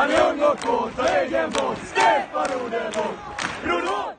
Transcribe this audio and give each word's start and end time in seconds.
Han 0.00 0.10
är 0.10 0.32
ung 0.32 0.40
och 0.42 0.58
kåt 0.60 0.98
och 0.98 1.08
egen 1.08 1.50
båt. 1.50 1.78
Stefan 1.78 2.46
Rodebåt. 2.60 3.14
Rodebåt! 3.64 4.14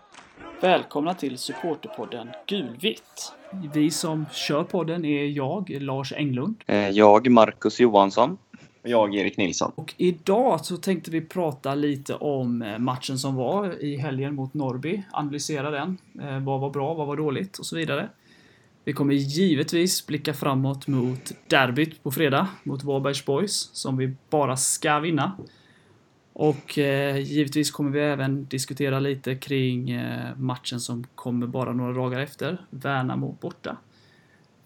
Välkomna 0.61 1.13
till 1.13 1.37
supporterpodden 1.37 2.29
Gulvitt. 2.47 3.33
Vi 3.73 3.91
som 3.91 4.25
kör 4.31 4.63
podden 4.63 5.05
är 5.05 5.25
jag, 5.25 5.69
Lars 5.69 6.13
Englund. 6.13 6.55
Eh, 6.67 6.89
Jag, 6.89 7.31
Marcus 7.31 7.79
Johansson. 7.79 8.37
Och 8.83 8.89
jag, 8.89 9.15
Erik 9.15 9.37
Nilsson. 9.37 9.71
Och 9.75 9.93
idag 9.97 10.65
så 10.65 10.77
tänkte 10.77 11.11
vi 11.11 11.21
prata 11.21 11.75
lite 11.75 12.13
om 12.15 12.61
eh, 12.61 12.77
matchen 12.77 13.17
som 13.19 13.35
var 13.35 13.83
i 13.83 13.97
helgen 13.97 14.35
mot 14.35 14.53
Norrby. 14.53 15.03
Analysera 15.11 15.71
den. 15.71 15.97
Eh, 16.21 16.39
Vad 16.39 16.59
var 16.59 16.69
bra, 16.69 16.93
vad 16.93 17.07
var 17.07 17.17
dåligt 17.17 17.57
och 17.57 17.65
så 17.65 17.75
vidare. 17.75 18.09
Vi 18.83 18.93
kommer 18.93 19.13
givetvis 19.13 20.07
blicka 20.07 20.33
framåt 20.33 20.87
mot 20.87 21.31
derbyt 21.47 22.03
på 22.03 22.11
fredag 22.11 22.47
mot 22.63 22.83
Varbergs 22.83 23.25
Boys 23.25 23.69
som 23.73 23.97
vi 23.97 24.15
bara 24.29 24.57
ska 24.57 24.99
vinna. 24.99 25.31
Och 26.41 26.77
eh, 26.77 27.17
givetvis 27.17 27.71
kommer 27.71 27.91
vi 27.91 27.99
även 27.99 28.45
diskutera 28.45 28.99
lite 28.99 29.35
kring 29.35 29.91
eh, 29.91 30.37
matchen 30.37 30.79
som 30.79 31.03
kommer 31.15 31.47
bara 31.47 31.73
några 31.73 31.93
dagar 31.93 32.19
efter, 32.19 32.65
Värnamo 32.69 33.37
borta. 33.41 33.77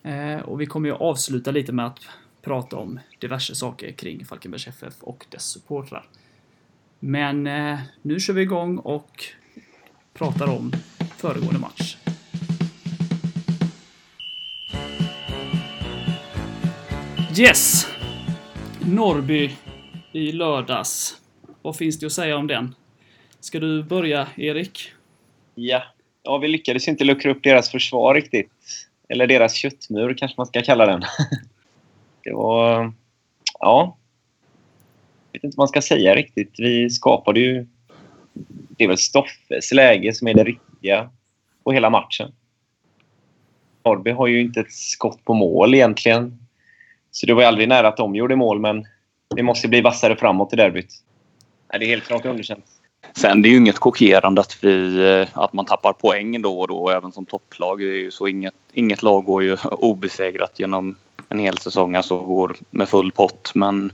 Eh, 0.04 0.40
och 0.40 0.62
vi 0.62 0.66
kommer 0.66 0.90
ju 0.90 0.96
avsluta 0.96 1.52
lite 1.52 1.72
med 1.72 1.86
att 1.86 2.00
prata 2.42 2.78
om 2.78 3.00
diverse 3.20 3.56
saker 3.56 3.92
kring 3.92 4.26
Falkenbergs 4.26 4.68
FF 4.68 4.94
och 5.00 5.26
dess 5.30 5.44
supportrar. 5.44 6.06
Men 7.00 7.48
eh, 7.48 7.80
nu 8.02 8.20
kör 8.20 8.34
vi 8.34 8.42
igång 8.42 8.78
och 8.78 9.24
pratar 10.14 10.48
om 10.48 10.72
föregående 11.18 11.60
match. 11.60 11.98
Yes! 17.38 17.88
Norrby 18.80 19.56
i 20.12 20.32
lördags. 20.32 21.22
Vad 21.66 21.76
finns 21.76 22.00
det 22.00 22.06
att 22.06 22.12
säga 22.12 22.38
om 22.38 22.48
den? 22.48 22.76
Ska 23.40 23.60
du 23.60 23.84
börja, 23.84 24.28
Erik? 24.36 24.92
Ja. 25.56 25.84
ja, 26.24 26.38
vi 26.38 26.48
lyckades 26.48 26.88
inte 26.88 27.04
luckra 27.04 27.32
upp 27.32 27.44
deras 27.44 27.72
försvar 27.72 28.16
riktigt. 28.16 28.52
Eller 29.10 29.28
deras 29.28 29.54
köttmur 29.54 30.14
kanske 30.14 30.36
man 30.38 30.46
ska 30.46 30.62
kalla 30.62 30.86
den. 30.86 31.02
Det 32.24 32.34
var... 32.34 32.94
Ja. 33.60 33.98
Jag 35.32 35.40
vet 35.40 35.44
inte 35.44 35.58
vad 35.58 35.64
man 35.64 35.68
ska 35.68 35.82
säga 35.82 36.16
riktigt. 36.16 36.54
Vi 36.58 36.90
skapade 36.90 37.40
ju... 37.40 37.68
Det 38.78 38.84
är 38.84 38.88
väl 38.88 38.98
Stoffes 38.98 39.72
läge 39.72 40.14
som 40.14 40.28
är 40.28 40.34
det 40.34 40.44
riktiga 40.44 41.10
på 41.64 41.72
hela 41.72 41.90
matchen. 41.90 42.32
Norrby 43.86 44.12
har 44.12 44.28
ju 44.28 44.42
inte 44.42 44.60
ett 44.60 44.74
skott 44.74 45.26
på 45.26 45.34
mål 45.34 45.74
egentligen. 45.74 46.40
Så 47.12 47.26
det 47.26 47.34
var 47.34 47.42
ju 47.42 47.48
aldrig 47.48 47.68
nära 47.68 47.88
att 47.88 47.98
de 47.98 48.16
gjorde 48.16 48.36
mål, 48.36 48.60
men 48.60 48.88
vi 49.36 49.44
måste 49.44 49.68
bli 49.68 49.82
vassare 49.82 50.16
framåt 50.16 50.54
i 50.54 50.56
derbyt. 50.56 51.05
Nej, 51.76 51.80
det 51.80 51.86
är 51.86 51.90
helt 51.90 52.08
klart 52.08 52.26
underkänt. 52.26 52.66
Sen 53.16 53.42
det 53.42 53.48
är 53.48 53.52
ju 53.52 53.58
inget 53.58 53.78
chockerande 53.78 54.42
att, 54.42 54.64
vi, 54.64 55.06
eh, 55.06 55.28
att 55.34 55.54
man 55.54 55.66
tappar 55.66 55.94
poäng 55.94 56.42
då 56.42 56.60
och 56.60 56.68
då, 56.68 56.90
även 56.90 57.12
som 57.12 57.26
topplag. 57.26 57.80
Det 57.80 57.86
är 57.86 58.02
ju 58.02 58.12
så 58.12 58.28
inget, 58.28 58.54
inget 58.74 59.04
lag 59.04 59.26
går 59.26 59.44
ju 59.44 59.58
obesegrat 59.72 60.60
genom 60.60 60.96
en 61.30 61.40
hel 61.40 61.58
säsong, 61.58 61.96
alltså 61.96 62.20
går 62.20 62.56
med 62.70 62.90
full 62.90 63.12
pott. 63.12 63.52
Men 63.56 63.92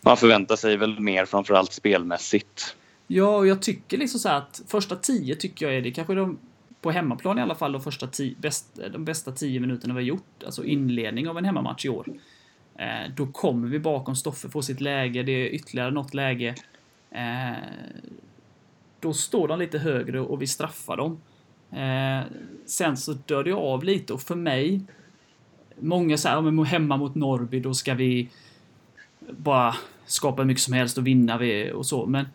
man 0.00 0.16
förväntar 0.16 0.56
sig 0.56 0.76
väl 0.76 1.00
mer, 1.00 1.24
framförallt 1.24 1.72
spelmässigt. 1.72 2.76
Ja, 3.06 3.36
och 3.36 3.46
jag 3.46 3.62
tycker 3.62 3.98
liksom 3.98 4.20
så 4.20 4.28
här 4.28 4.36
att 4.36 4.62
första 4.68 4.96
tio 4.96 5.36
tycker 5.36 5.66
jag 5.66 5.74
är 5.74 5.82
det 5.82 5.90
kanske 5.90 6.14
de 6.14 6.38
på 6.80 6.90
hemmaplan 6.90 7.38
i 7.38 7.42
alla 7.42 7.54
fall 7.54 7.72
de 7.72 7.82
första 7.82 8.06
tio, 8.06 8.34
bäst, 8.38 8.80
de 8.92 9.04
bästa 9.04 9.32
tio 9.32 9.60
minuterna 9.60 9.94
vi 9.94 10.00
har 10.00 10.06
gjort, 10.06 10.44
alltså 10.44 10.64
inledning 10.64 11.28
av 11.28 11.38
en 11.38 11.44
hemmamatch 11.44 11.84
i 11.84 11.88
år. 11.88 12.06
Eh, 12.78 13.10
då 13.16 13.26
kommer 13.26 13.68
vi 13.68 13.78
bakom 13.78 14.16
Stoffe, 14.16 14.48
får 14.48 14.62
sitt 14.62 14.80
läge, 14.80 15.22
det 15.22 15.32
är 15.32 15.46
ytterligare 15.46 15.90
något 15.90 16.14
läge. 16.14 16.54
Eh, 17.10 17.56
då 19.00 19.12
står 19.12 19.48
de 19.48 19.58
lite 19.58 19.78
högre 19.78 20.20
och 20.20 20.42
vi 20.42 20.46
straffar 20.46 20.96
dem. 20.96 21.20
Eh, 21.70 22.26
sen 22.66 22.96
så 22.96 23.12
dör 23.12 23.44
det 23.44 23.52
av 23.52 23.84
lite 23.84 24.12
och 24.12 24.22
för 24.22 24.34
mig, 24.34 24.80
många 25.80 26.16
säger 26.18 26.40
men 26.40 26.64
hemma 26.64 26.96
mot 26.96 27.14
Norrby, 27.14 27.60
då 27.60 27.74
ska 27.74 27.94
vi 27.94 28.28
bara 29.30 29.76
skapa 30.06 30.42
hur 30.42 30.46
mycket 30.46 30.62
som 30.62 30.74
helst 30.74 30.98
och 30.98 31.06
vinna 31.06 31.38
vi 31.38 31.72
och 31.72 31.86
så, 31.86 32.06
men 32.06 32.26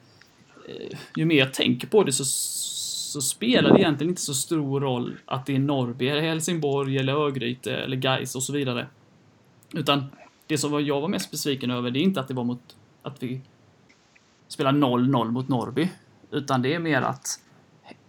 eh, 0.67 0.97
ju 1.15 1.25
mer 1.25 1.35
jag 1.35 1.53
tänker 1.53 1.87
på 1.87 2.03
det 2.03 2.13
så, 2.13 2.25
så 2.25 3.21
spelar 3.21 3.73
det 3.73 3.79
egentligen 3.79 4.11
inte 4.11 4.21
så 4.21 4.33
stor 4.33 4.81
roll 4.81 5.17
att 5.25 5.45
det 5.45 5.55
är 5.55 5.59
Norrby, 5.59 6.09
eller 6.09 6.21
Helsingborg, 6.21 6.97
eller 6.97 7.13
Örgryte, 7.13 7.75
eller 7.75 7.97
Gais 7.97 8.35
och 8.35 8.43
så 8.43 8.53
vidare. 8.53 8.87
Utan 9.73 10.05
det 10.47 10.57
som 10.57 10.85
jag 10.85 11.01
var 11.01 11.07
mest 11.07 11.31
besviken 11.31 11.71
över, 11.71 11.91
det 11.91 11.99
är 11.99 12.03
inte 12.03 12.19
att 12.19 12.27
det 12.27 12.33
var 12.33 12.43
mot 12.43 12.75
att 13.01 13.23
vi 13.23 13.41
spela 14.53 14.71
0-0 14.71 15.31
mot 15.31 15.47
Norrby. 15.47 15.89
Utan 16.31 16.61
det 16.61 16.73
är 16.73 16.79
mer 16.79 17.01
att 17.01 17.39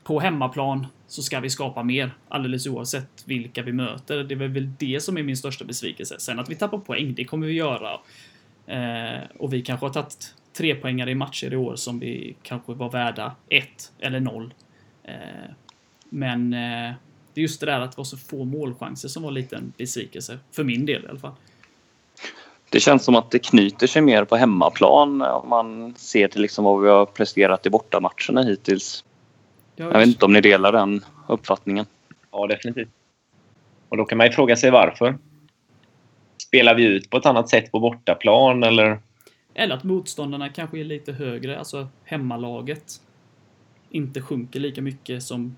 på 0.05 0.21
hemmaplan 0.21 0.87
så 1.07 1.23
ska 1.23 1.41
vi 1.41 1.51
skapa 1.51 1.83
mer, 1.83 2.15
alldeles 2.29 2.67
oavsett 2.67 3.23
vilka 3.25 3.63
vi 3.63 3.73
möter. 3.73 4.25
Det 4.25 4.35
är 4.35 4.49
väl 4.49 4.73
det 4.79 5.03
som 5.03 5.17
är 5.17 5.23
min 5.23 5.37
största 5.37 5.65
besvikelse. 5.65 6.17
Sen 6.19 6.39
att 6.39 6.49
vi 6.49 6.55
tappar 6.55 6.79
poäng, 6.79 7.15
det 7.15 7.25
kommer 7.25 7.47
vi 7.47 7.53
göra. 7.53 8.01
Eh, 8.67 9.23
och 9.39 9.53
vi 9.53 9.63
kanske 9.63 9.87
har 9.87 9.93
tagit 9.93 10.35
tre 10.53 10.75
poängar 10.75 11.09
i 11.09 11.15
matcher 11.15 11.53
i 11.53 11.57
år 11.57 11.77
som 11.77 11.99
vi 11.99 12.37
kanske 12.43 12.75
var 12.75 12.91
värda 12.91 13.37
ett 13.49 13.93
eller 13.99 14.21
noll. 14.21 14.55
Eh, 15.03 15.51
men 16.09 16.53
eh, 16.53 16.93
det 17.35 17.41
är 17.41 17.43
just 17.43 17.61
det 17.61 17.67
där 17.67 17.81
att 17.81 17.93
det 17.93 17.99
var 17.99 18.05
så 18.05 18.17
få 18.17 18.45
målchanser 18.45 19.09
som 19.09 19.23
var 19.23 19.31
lite 19.31 19.57
en 19.57 19.73
besvikelse. 19.77 20.39
För 20.53 20.65
min 20.65 20.87
del 20.87 21.05
i 21.05 21.09
alla 21.09 21.19
fall. 21.19 21.35
Det 22.75 22.81
känns 22.81 23.05
som 23.05 23.17
att 23.17 23.31
det 23.31 23.39
knyter 23.39 23.87
sig 23.87 24.03
mer 24.03 24.25
på 24.25 24.37
hemmaplan 24.37 25.23
om 25.23 25.49
man 25.49 25.95
ser 25.97 26.29
till 26.29 26.43
liksom 26.43 26.65
vad 26.65 26.83
vi 26.83 26.89
har 26.89 27.07
presterat 27.07 27.67
i 27.67 27.71
bortamatcherna 27.71 28.43
hittills. 28.43 29.05
Jag, 29.77 29.99
vet 29.99 30.07
inte 30.07 30.25
om 30.25 30.33
ni 30.33 30.41
delar 30.41 30.73
den 30.73 31.05
uppfattningen. 31.29 31.87
Ja, 32.31 32.47
definitivt. 32.47 32.89
Och 33.89 33.97
då 33.97 34.05
kan 34.05 34.19
man 34.19 34.27
ju 34.27 34.33
fråga 34.33 34.57
sig 34.57 34.71
varför. 34.71 35.19
Spelar 36.47 36.75
vi 36.75 36.85
ut 36.85 37.11
på 37.11 37.17
ett 37.17 37.27
annat 37.27 37.49
sätt 37.49 37.73
på 37.73 37.81
bortaplan 37.81 38.63
eller? 38.63 38.99
Eller 39.55 39.75
att 39.75 39.85
motståndarna 39.85 40.49
kanske 40.49 40.81
är 40.81 40.85
lite 40.85 41.13
högre, 41.13 41.59
alltså 41.59 41.89
hemmalaget 42.05 43.01
inte 43.91 44.23
sjunker 44.23 44.61
lika 44.61 44.83
mycket 44.83 45.23
som 45.23 45.57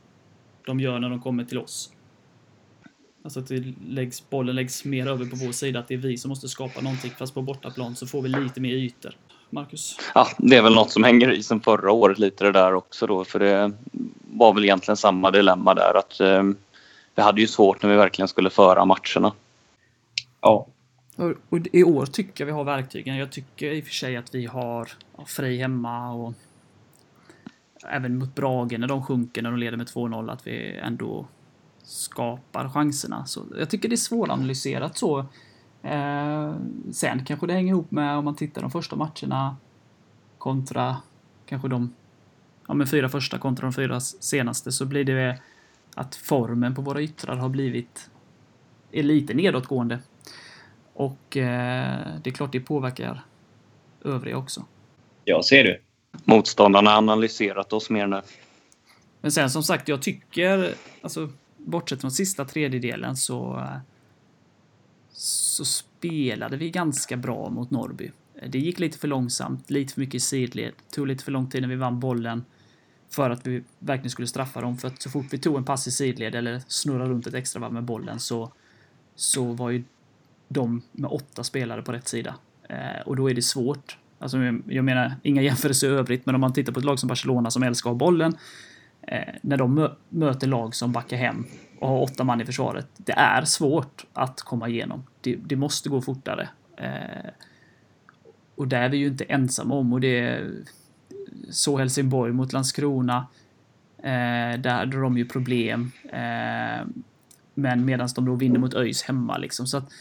de 0.67 0.81
gör 0.81 0.99
när 0.99 1.11
de 1.11 1.21
kommer 1.21 1.45
till 1.45 1.59
oss. 1.59 1.93
Alltså 3.27 3.41
att 3.41 3.47
det 3.47 3.65
läggs, 3.89 4.31
bollen 4.31 4.57
läggs 4.57 4.85
mer 4.85 5.07
över 5.07 5.25
på 5.27 5.37
vår 5.37 5.53
sida, 5.53 5.79
att 5.79 5.89
det 5.89 5.95
är 5.95 5.99
vi 5.99 6.19
som 6.19 6.29
måste 6.29 6.49
skapa 6.49 6.81
någonting, 6.81 7.11
fast 7.19 7.35
på 7.35 7.43
bortaplan 7.43 7.97
så 7.97 8.07
får 8.07 8.23
vi 8.23 8.29
lite 8.29 8.61
mer 8.61 8.75
ytor. 8.75 9.17
Marcus? 9.51 9.99
Ja, 10.15 10.29
det 10.39 10.57
är 10.57 10.63
väl 10.63 10.75
något 10.75 10.91
som 10.91 11.05
hänger 11.05 11.33
i 11.33 11.43
sen 11.43 11.61
förra 11.61 11.93
året 11.93 12.19
lite 12.19 12.45
det 12.45 12.53
där 12.53 12.75
också 12.75 13.07
då, 13.07 13.25
för 13.25 13.39
det 13.39 13.73
var 14.33 14.55
väl 14.55 14.65
egentligen 14.65 14.97
samma 14.97 15.31
dilemma 15.31 15.75
där 15.75 15.99
att 15.99 16.21
eh, 16.21 16.43
vi 17.15 17.23
hade 17.23 17.41
ju 17.41 17.47
svårt 17.47 17.83
när 17.83 17.91
vi 17.91 17.97
verkligen 17.97 18.29
skulle 18.29 18.51
föra 18.51 18.85
matcherna. 18.85 19.33
Ja. 20.41 20.67
Och, 21.17 21.59
i 21.73 21.85
år 21.85 22.07
tycker 22.07 22.45
jag 22.45 22.47
vi 22.47 22.53
har 22.53 22.65
verktygen. 22.65 23.17
Jag 23.17 23.33
tycker 23.33 23.73
i 23.73 23.81
och 23.81 23.85
för 23.85 23.93
sig 23.93 24.17
att 24.17 24.35
vi 24.35 24.47
har 24.47 24.89
Frej 25.27 25.57
hemma 25.57 26.13
och 26.13 26.35
även 27.89 28.19
mot 28.19 28.35
Brage 28.35 28.79
när 28.79 28.89
de 28.89 29.07
sjunker, 29.07 29.43
när 29.43 29.51
de 29.51 29.59
leder 29.59 29.77
med 29.77 29.87
2-0, 29.87 30.33
att 30.33 30.47
vi 30.47 30.77
ändå 30.77 31.27
skapar 31.87 32.69
chanserna. 32.69 33.27
Så 33.27 33.45
jag 33.59 33.71
tycker 33.71 33.89
det 33.89 33.95
är 33.95 33.97
svåranalyserat 33.97 34.99
så. 34.99 35.19
Eh, 35.83 36.55
sen 36.93 37.25
kanske 37.25 37.47
det 37.47 37.53
hänger 37.53 37.73
ihop 37.73 37.91
med 37.91 38.17
om 38.17 38.25
man 38.25 38.37
tittar 38.37 38.63
de 38.63 38.71
första 38.71 38.97
matcherna 38.97 39.57
kontra 40.39 40.97
kanske 41.47 41.69
de 41.69 41.95
ja, 42.69 42.75
men 42.75 42.87
fyra 42.87 43.09
första 43.09 43.39
kontra 43.39 43.67
de 43.67 43.73
fyra 43.73 44.01
senaste 44.01 44.73
så 44.73 44.87
blir 44.87 45.05
det 45.05 45.39
att 45.95 46.15
formen 46.15 46.75
på 46.75 46.83
våra 46.83 47.03
yttrar 47.03 47.37
har 47.37 47.49
blivit 47.49 48.11
är 48.93 49.03
lite 49.03 49.35
nedåtgående. 49.35 49.99
Och 50.93 51.37
eh, 51.37 52.07
det 52.23 52.31
är 52.31 52.35
klart 52.35 52.53
det 52.53 52.61
påverkar 52.61 53.25
övriga 54.05 54.37
också. 54.37 54.65
Ja, 55.25 55.43
ser 55.43 55.65
du. 55.65 55.81
Motståndarna 56.25 56.91
har 56.91 56.99
analyserat 56.99 57.73
oss 57.73 57.91
mer 57.91 58.07
nu. 58.07 58.23
Men 59.21 59.33
sen 59.33 59.51
som 59.51 59.63
sagt, 59.63 59.89
jag 59.89 60.03
tycker, 60.03 60.75
alltså 61.03 61.29
bortsett 61.67 62.01
från 62.01 62.11
sista 62.11 62.45
tredjedelen 62.45 63.17
så 63.17 63.69
så 65.13 65.65
spelade 65.65 66.57
vi 66.57 66.71
ganska 66.71 67.17
bra 67.17 67.51
mot 67.51 67.71
Norrby. 67.71 68.11
Det 68.49 68.59
gick 68.59 68.79
lite 68.79 68.99
för 68.99 69.09
långsamt, 69.09 69.71
lite 69.71 69.95
för 69.95 70.01
mycket 70.01 70.15
i 70.15 70.21
sidled, 70.21 70.73
tog 70.91 71.07
lite 71.07 71.25
för 71.25 71.33
lång 71.33 71.51
tid 71.51 71.63
när 71.63 71.69
vi 71.69 71.77
vann 71.77 72.01
bollen 72.01 72.45
för 73.09 73.31
att 73.31 73.47
vi 73.47 73.63
verkligen 73.79 74.11
skulle 74.11 74.29
straffa 74.29 74.61
dem. 74.61 74.79
För 74.79 74.89
att 74.89 75.03
så 75.03 75.11
fort 75.11 75.27
vi 75.31 75.39
tog 75.39 75.57
en 75.57 75.65
pass 75.65 75.87
i 75.87 75.91
sidled 75.91 76.35
eller 76.35 76.63
snurrade 76.69 77.11
runt 77.11 77.27
ett 77.27 77.35
extra 77.35 77.61
varv 77.61 77.73
med 77.73 77.85
bollen 77.85 78.21
så, 78.21 78.53
så 79.15 79.53
var 79.53 79.71
ju 79.71 79.85
de 80.49 80.83
med 80.93 81.11
åtta 81.11 81.45
spelare 81.45 81.83
på 81.83 81.93
rätt 81.93 82.09
sida. 82.09 82.35
Eh, 82.69 83.07
och 83.07 83.17
då 83.17 83.31
är 83.31 83.35
det 83.35 83.43
svårt. 83.43 83.99
Alltså, 84.19 84.39
jag 84.67 84.85
menar, 84.85 85.15
inga 85.23 85.43
jämförelser 85.43 85.89
i 85.89 85.91
övrigt, 85.91 86.27
men 86.27 86.35
om 86.35 86.41
man 86.41 86.53
tittar 86.53 86.73
på 86.73 86.79
ett 86.79 86.85
lag 86.85 86.99
som 86.99 87.09
Barcelona 87.09 87.51
som 87.51 87.63
älskar 87.63 87.91
att 87.91 87.95
ha 87.95 87.99
bollen, 87.99 88.37
Eh, 89.07 89.35
när 89.41 89.57
de 89.57 89.75
mö 89.75 89.91
möter 90.09 90.47
lag 90.47 90.75
som 90.75 90.93
backar 90.93 91.17
hem 91.17 91.45
och 91.81 91.89
har 91.89 92.03
åtta 92.03 92.25
man 92.25 92.41
i 92.41 92.47
försvaret, 92.47 92.89
det 92.97 93.13
är 93.13 93.45
svårt 93.45 94.07
att 94.13 94.41
komma 94.41 94.69
igenom. 94.69 95.07
Det, 95.21 95.37
det 95.37 95.57
måste 95.57 95.89
gå 95.89 96.01
fortare. 96.01 96.49
Eh, 96.77 97.31
och 98.55 98.69
det 98.69 98.77
är 98.77 98.89
vi 98.89 98.97
ju 98.97 99.07
inte 99.07 99.25
ensamma 99.25 99.75
om 99.75 99.93
och 99.93 100.01
det 100.01 100.19
är 100.19 100.51
så 101.51 101.79
Helsingborg 101.79 102.33
mot 102.33 102.53
Landskrona. 102.53 103.27
Eh, 103.99 104.61
där 104.61 104.71
hade 104.71 105.01
de 105.01 105.19
ju 105.19 105.29
problem. 105.29 105.93
Eh, 106.13 106.87
men 107.55 107.85
medan 107.85 108.09
de 108.15 108.25
då 108.25 108.35
vinner 108.35 108.59
mot 108.59 108.75
ÖIS 108.75 109.03
hemma 109.03 109.39
liksom. 109.39 109.67
Så 109.67 109.77
att 109.77 109.93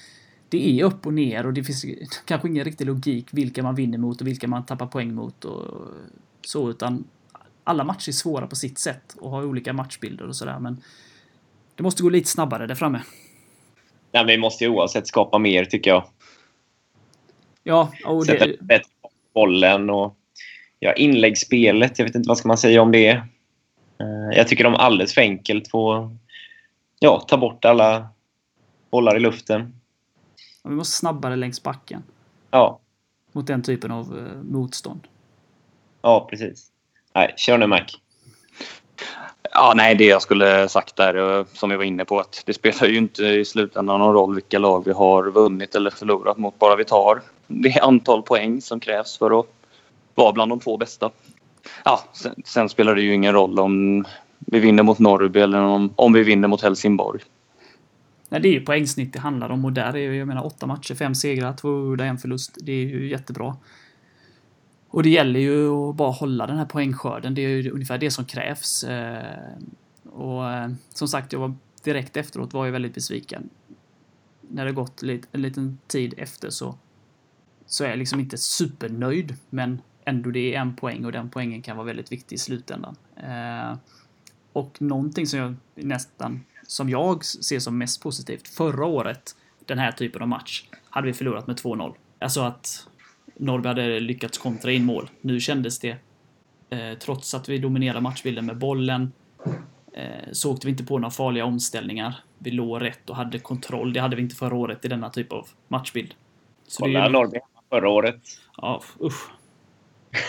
det 0.50 0.80
är 0.80 0.84
upp 0.84 1.06
och 1.06 1.14
ner 1.14 1.46
och 1.46 1.54
det 1.54 1.64
finns 1.64 1.86
kanske 2.26 2.48
ingen 2.48 2.66
riktig 2.66 2.88
logik 2.88 3.28
vilka 3.32 3.64
man 3.64 3.76
vinner 3.76 3.98
mot 3.98 4.22
och 4.22 4.28
vilka 4.28 4.48
man 4.48 4.66
tappar 4.66 4.88
poäng 4.88 5.14
mot 5.14 5.46
och 5.46 5.88
så 6.42 6.70
utan 6.70 7.04
alla 7.66 7.84
matcher 7.84 8.10
är 8.10 8.14
svåra 8.14 8.48
på 8.48 8.56
sitt 8.56 8.78
sätt 8.80 9.16
och 9.20 9.30
har 9.30 9.46
olika 9.46 9.74
matchbilder 9.74 10.28
och 10.28 10.36
sådär 10.36 10.60
men 10.60 10.82
det 11.76 11.84
måste 11.84 12.04
gå 12.04 12.10
lite 12.10 12.30
snabbare 12.30 12.68
där 12.68 12.76
framme. 12.76 13.02
Nej, 14.12 14.26
vi 14.26 14.38
måste 14.38 14.64
ju 14.64 14.70
oavsett 14.70 15.08
skapa 15.08 15.38
mer 15.38 15.66
tycker 15.66 15.90
jag. 15.92 16.04
Ja, 17.64 17.92
och 18.06 18.26
Sätta 18.26 18.46
det, 18.48 18.58
bättre 18.62 18.90
på 19.02 19.10
bollen 19.34 19.90
och 19.90 20.16
ja, 20.80 20.94
inläggsspelet. 20.94 22.00
Jag 22.00 22.06
vet 22.06 22.16
inte 22.16 22.28
vad 22.28 22.38
ska 22.38 22.48
man 22.48 22.58
säga 22.58 22.82
om 22.82 22.92
det. 22.92 23.08
Eh, 23.10 24.38
Jag 24.38 24.48
tycker 24.48 24.64
de 24.64 24.76
alldeles 24.76 25.14
för 25.14 25.22
enkelt 25.22 25.68
får 25.72 26.18
ja, 27.00 27.20
ta 27.28 27.38
bort 27.38 27.66
alla 27.66 28.08
bollar 28.92 29.16
i 29.16 29.20
luften. 29.20 29.80
vi 30.64 30.70
måste 30.76 30.98
snabbare 30.98 31.36
längs 31.36 31.64
backen 31.64 32.04
Ja, 32.52 32.80
mot 33.32 33.48
den 33.48 33.62
typen 33.64 33.92
av 33.92 34.18
eh, 34.18 34.44
motstånd. 34.44 35.08
ja 36.02 36.28
precis. 36.30 36.72
Nej, 37.16 37.34
kör 37.38 37.58
nu 37.58 37.68
Mac. 37.68 37.82
Ja, 39.52 39.74
nej, 39.76 39.96
det 39.96 40.06
jag 40.06 40.22
skulle 40.22 40.70
sagt 40.70 40.96
där, 40.96 41.40
eh, 41.40 41.46
som 41.54 41.70
vi 41.70 41.76
var 41.76 41.84
inne 41.84 42.06
på, 42.06 42.20
att 42.20 42.44
det 42.46 42.54
spelar 42.54 42.88
ju 42.88 42.98
inte 42.98 43.24
i 43.24 43.46
slutändan 43.46 44.00
någon 44.00 44.14
roll 44.14 44.36
vilka 44.36 44.60
lag 44.60 44.86
vi 44.86 44.92
har 44.92 45.32
vunnit 45.32 45.76
eller 45.76 45.90
förlorat 45.90 46.38
mot, 46.38 46.60
bara 46.60 46.76
vi 46.76 46.86
tar 46.86 47.22
det 47.48 47.80
antal 47.80 48.24
poäng 48.24 48.62
som 48.62 48.80
krävs 48.80 49.18
för 49.18 49.40
att 49.40 49.46
vara 50.16 50.32
bland 50.32 50.52
de 50.52 50.60
två 50.60 50.78
bästa. 50.78 51.12
Ja, 51.86 52.04
sen, 52.14 52.36
sen 52.46 52.70
spelar 52.70 52.96
det 52.96 53.02
ju 53.02 53.14
ingen 53.14 53.34
roll 53.34 53.60
om 53.60 54.06
vi 54.40 54.60
vinner 54.60 54.84
mot 54.84 55.00
Norrby 55.00 55.40
eller 55.40 55.60
om, 55.60 55.94
om 55.96 56.14
vi 56.14 56.24
vinner 56.24 56.48
mot 56.48 56.62
Helsingborg. 56.62 57.22
Nej, 58.30 58.42
det 58.42 58.48
är 58.48 58.54
ju 58.54 58.66
poängsnitt 58.66 59.14
det 59.14 59.20
handlar 59.20 59.50
om 59.50 59.66
och 59.66 59.74
där 59.74 59.94
är 59.94 59.98
ju, 59.98 60.18
jag 60.18 60.28
menar, 60.28 60.46
åtta 60.46 60.66
matcher, 60.66 60.96
fem 60.96 61.16
segrar, 61.16 61.54
två 61.54 61.70
udda, 61.70 62.06
en 62.06 62.18
förlust. 62.18 62.58
Det 62.62 62.72
är 62.72 62.86
ju 62.86 63.10
jättebra. 63.10 63.56
Och 64.96 65.04
det 65.04 65.10
gäller 65.10 65.40
ju 65.40 65.70
att 65.70 65.96
bara 65.96 66.12
hålla 66.12 66.48
den 66.48 66.58
här 66.58 66.66
poängskörden. 66.66 67.34
Det 67.34 67.42
är 67.42 67.50
ju 67.50 67.72
ungefär 67.72 67.98
det 67.98 68.12
som 68.12 68.26
krävs. 68.26 68.84
Eh, 68.84 69.58
och 70.04 70.52
eh, 70.52 70.72
som 70.90 71.08
sagt, 71.08 71.34
jag 71.34 71.40
var 71.40 71.54
direkt 71.84 72.18
efteråt 72.18 72.54
var 72.54 72.66
jag 72.66 72.72
väldigt 72.72 72.94
besviken. 72.94 73.50
När 74.42 74.66
det 74.66 74.72
gått 74.72 75.04
en 75.32 75.42
liten 75.42 75.78
tid 75.88 76.14
efter 76.18 76.50
så, 76.50 76.76
så 77.66 77.84
är 77.84 77.90
jag 77.90 78.00
liksom 78.00 78.20
inte 78.20 78.38
supernöjd, 78.38 79.36
men 79.50 79.82
ändå 80.06 80.30
det 80.30 80.56
är 80.56 80.62
en 80.62 80.76
poäng 80.76 81.06
och 81.06 81.12
den 81.12 81.30
poängen 81.30 81.62
kan 81.62 81.78
vara 81.78 81.88
väldigt 81.88 82.12
viktig 82.12 82.36
i 82.36 82.40
slutändan. 82.40 82.96
Eh, 83.16 83.78
och 84.54 84.82
någonting 84.82 85.28
som 85.28 85.40
jag 85.40 85.56
nästan, 85.76 86.44
som 86.68 86.90
jag 86.90 87.26
ser 87.26 87.60
som 87.60 87.78
mest 87.78 88.04
positivt, 88.04 88.48
förra 88.48 88.86
året, 88.86 89.36
den 89.66 89.80
här 89.80 89.92
typen 89.92 90.22
av 90.22 90.28
match, 90.28 90.70
hade 90.90 91.08
vi 91.08 91.14
förlorat 91.14 91.48
med 91.48 91.56
2-0. 91.56 91.94
Alltså 92.20 92.42
att 92.42 92.88
Norrby 93.38 93.68
hade 93.68 94.00
lyckats 94.00 94.38
kontra 94.38 94.72
in 94.72 94.86
mål. 94.86 95.10
Nu 95.22 95.40
kändes 95.40 95.80
det, 95.80 95.98
eh, 96.70 96.98
trots 97.00 97.34
att 97.34 97.50
vi 97.50 97.58
dominerade 97.58 98.02
matchbilden 98.02 98.46
med 98.46 98.58
bollen, 98.58 99.12
eh, 99.94 100.32
så 100.32 100.52
åkte 100.52 100.68
vi 100.68 100.72
inte 100.72 100.84
på 100.84 100.98
några 100.98 101.12
farliga 101.12 101.46
omställningar. 101.46 102.16
Vi 102.38 102.52
låg 102.52 102.82
rätt 102.82 103.10
och 103.10 103.16
hade 103.16 103.40
kontroll. 103.40 103.94
Det 103.94 104.00
hade 104.00 104.16
vi 104.16 104.22
inte 104.22 104.36
förra 104.36 104.56
året 104.56 104.86
i 104.86 104.88
denna 104.88 105.10
typ 105.10 105.34
av 105.34 105.48
matchbild. 105.68 106.14
Så 106.68 106.86
det 106.86 106.92
är 106.92 106.94
Kolla 106.94 107.10
Norrby 107.10 107.40
förra 107.70 107.90
året. 107.90 108.22
Ja, 108.58 108.82
usch. 109.02 109.30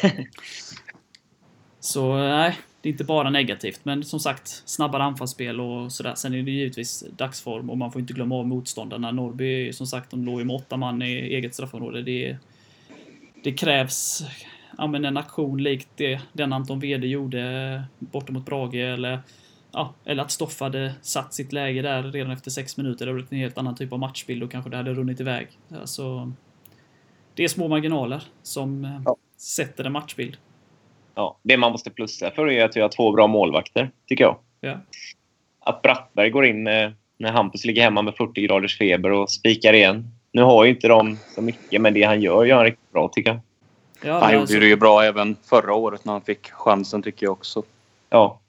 Så 1.80 2.16
nej, 2.16 2.58
det 2.80 2.88
är 2.88 2.90
inte 2.90 3.04
bara 3.04 3.30
negativt. 3.30 3.80
Men 3.82 4.04
som 4.04 4.20
sagt, 4.20 4.62
snabbare 4.64 5.02
anfallsspel 5.02 5.60
och 5.60 5.92
sådär. 5.92 6.14
Sen 6.14 6.34
är 6.34 6.42
det 6.42 6.50
givetvis 6.50 7.04
dagsform 7.16 7.70
och 7.70 7.78
man 7.78 7.92
får 7.92 8.00
inte 8.00 8.12
glömma 8.12 8.34
av 8.34 8.46
motståndarna. 8.46 9.10
Norrby, 9.10 9.72
som 9.72 9.86
sagt, 9.86 10.10
de 10.10 10.24
låg 10.24 10.38
ju 10.38 10.44
med 10.44 10.56
åtta 10.56 10.76
man 10.76 11.02
i 11.02 11.14
eget 11.14 11.54
straffområde. 11.54 12.02
Det, 12.02 12.36
det 13.46 13.52
krävs 13.52 14.22
ja, 14.78 14.86
men 14.86 15.04
en 15.04 15.16
aktion 15.16 15.62
likt 15.62 15.88
det, 15.96 16.20
den 16.32 16.52
Anton 16.52 16.80
Wede 16.80 17.06
gjorde 17.06 17.82
borta 17.98 18.32
mot 18.32 18.46
Brage 18.46 18.74
eller 18.74 19.20
Ja, 19.72 19.94
eller 20.04 20.22
att 20.22 20.30
Stoffe 20.30 20.64
hade 20.64 20.94
satt 21.02 21.34
sitt 21.34 21.52
läge 21.52 21.82
där 21.82 22.02
redan 22.02 22.30
efter 22.32 22.50
sex 22.50 22.76
minuter. 22.76 23.06
Det 23.06 23.10
hade 23.12 23.14
blivit 23.14 23.32
en 23.32 23.38
helt 23.38 23.58
annan 23.58 23.74
typ 23.76 23.92
av 23.92 23.98
matchbild 23.98 24.42
och 24.42 24.50
kanske 24.50 24.70
det 24.70 24.76
hade 24.76 24.94
runnit 24.94 25.20
iväg. 25.20 25.48
Alltså, 25.80 26.32
det 27.34 27.44
är 27.44 27.48
små 27.48 27.68
marginaler 27.68 28.22
som 28.42 28.84
eh, 28.84 29.00
Ja. 29.04 29.16
sätter 29.36 29.84
en 29.84 29.92
matchbild. 29.92 30.36
Ja, 31.14 31.38
det 31.42 31.56
man 31.56 31.72
måste 31.72 31.90
plussa 31.90 32.30
för 32.30 32.50
är 32.50 32.64
att 32.64 32.76
vi 32.76 32.80
har 32.80 32.88
två 32.88 33.12
bra 33.12 33.26
målvakter, 33.26 33.90
tycker 34.06 34.24
jag. 34.24 34.38
Ja. 34.60 34.80
Att 35.60 35.82
Brattberg 35.82 36.30
går 36.30 36.46
in 36.46 36.66
eh, 36.66 36.90
när 37.18 37.32
Hampus 37.32 37.64
ligger 37.64 37.82
hemma 37.82 38.02
med 38.02 38.14
40 38.14 38.42
graders 38.42 38.78
feber 38.78 39.12
och 39.12 39.30
spikar 39.30 39.72
igen. 39.72 40.15
Nu 40.32 40.42
har 40.42 40.64
ju 40.64 40.70
inte 40.70 40.88
de 40.88 41.18
så 41.34 41.42
mycket, 41.42 41.80
men 41.80 41.94
det 41.94 42.02
han 42.02 42.20
gör 42.20 42.44
gör 42.44 42.56
han 42.56 42.64
riktigt 42.64 42.92
bra, 42.92 43.08
tycker 43.08 43.30
jag. 43.30 43.40
Ja, 44.02 44.18
Han 44.20 44.32
gjorde 44.32 44.40
alltså, 44.40 44.58
det 44.58 44.66
ju 44.66 44.76
bra 44.76 45.02
även 45.02 45.36
förra 45.42 45.74
året 45.74 46.04
när 46.04 46.12
han 46.12 46.22
fick 46.22 46.50
chansen 46.50 47.02
tycker 47.02 47.26
jag 47.26 47.32
också. 47.32 47.62
Ja, 48.10 48.40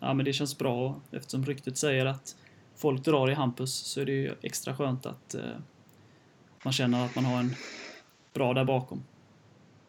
ja, 0.00 0.14
men 0.14 0.24
det 0.24 0.32
känns 0.32 0.58
bra 0.58 0.94
eftersom 1.12 1.46
ryktet 1.46 1.78
säger 1.78 2.06
att 2.06 2.36
folk 2.76 3.04
drar 3.04 3.30
i 3.30 3.34
Hampus 3.34 3.74
så 3.74 4.00
är 4.00 4.04
det 4.04 4.12
ju 4.12 4.34
extra 4.42 4.76
skönt 4.76 5.06
att 5.06 5.34
eh, 5.34 5.40
man 6.64 6.72
känner 6.72 7.04
att 7.04 7.14
man 7.14 7.24
har 7.24 7.38
en 7.40 7.54
bra 8.34 8.54
där 8.54 8.64
bakom. 8.64 9.04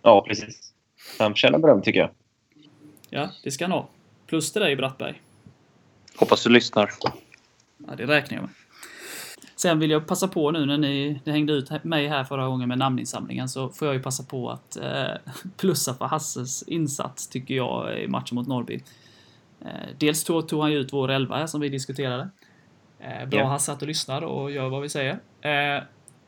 ja 0.02 0.26
precis. 0.28 0.74
Han 1.20 1.32
förtjänar 1.32 1.60
beröm, 1.60 1.82
tycker 1.82 2.00
jag. 2.00 2.10
Ja, 3.10 3.30
det 3.44 3.52
ska 3.52 3.64
han 3.64 3.72
ha. 3.72 3.88
Plus 4.28 4.52
till 4.52 4.62
dig 4.62 4.76
Brattberg. 4.76 5.22
Hoppas 6.16 6.44
du 6.44 6.50
lyssnar. 6.50 6.92
Ja, 7.88 7.96
det 7.98 8.06
räknar 8.06 8.38
jag 8.38 8.42
med. 8.42 8.52
Sen 9.56 9.80
vill 9.80 9.92
jag 9.92 10.08
passa 10.08 10.28
på 10.28 10.52
nu 10.52 10.66
när 10.66 10.78
ni, 10.78 11.22
ni 11.24 11.32
hängde 11.32 11.54
ut 11.54 11.84
mig 11.84 12.08
här 12.08 12.24
förra 12.24 12.48
gången 12.48 12.70
med 12.70 12.78
namninsamlingen 12.78 13.50
så 13.50 13.70
får 13.70 13.88
jag 13.88 13.96
ju 13.96 14.02
passa 14.02 14.24
på 14.24 14.50
att 14.50 14.78
eh, 14.78 15.32
plussa 15.58 15.94
för 15.94 16.06
Hasses 16.06 16.64
insats 16.64 17.28
tycker 17.28 17.56
jag 17.56 18.00
i 18.00 18.08
matchen 18.08 18.36
mot 18.36 18.48
Norrby. 18.48 18.84
Eh, 19.62 19.90
dels 19.98 20.24
tog, 20.24 20.48
tog 20.48 20.62
han 20.62 20.72
ju 20.72 20.78
ut 20.78 20.94
vår 20.94 21.12
elva 21.12 21.48
som 21.48 21.62
vi 21.62 21.70
diskuterade. 21.70 22.30
Eh, 23.00 23.30
bra 23.30 23.40
Ja. 23.40 23.48
Hasse 23.48 23.72
att 23.72 23.80
du 23.80 23.86
lyssnar 23.86 24.22
och 24.22 24.52
gör 24.52 24.70
vad 24.70 24.82
vi 24.82 24.90
säger. 24.90 25.20
Eh, 25.42 25.84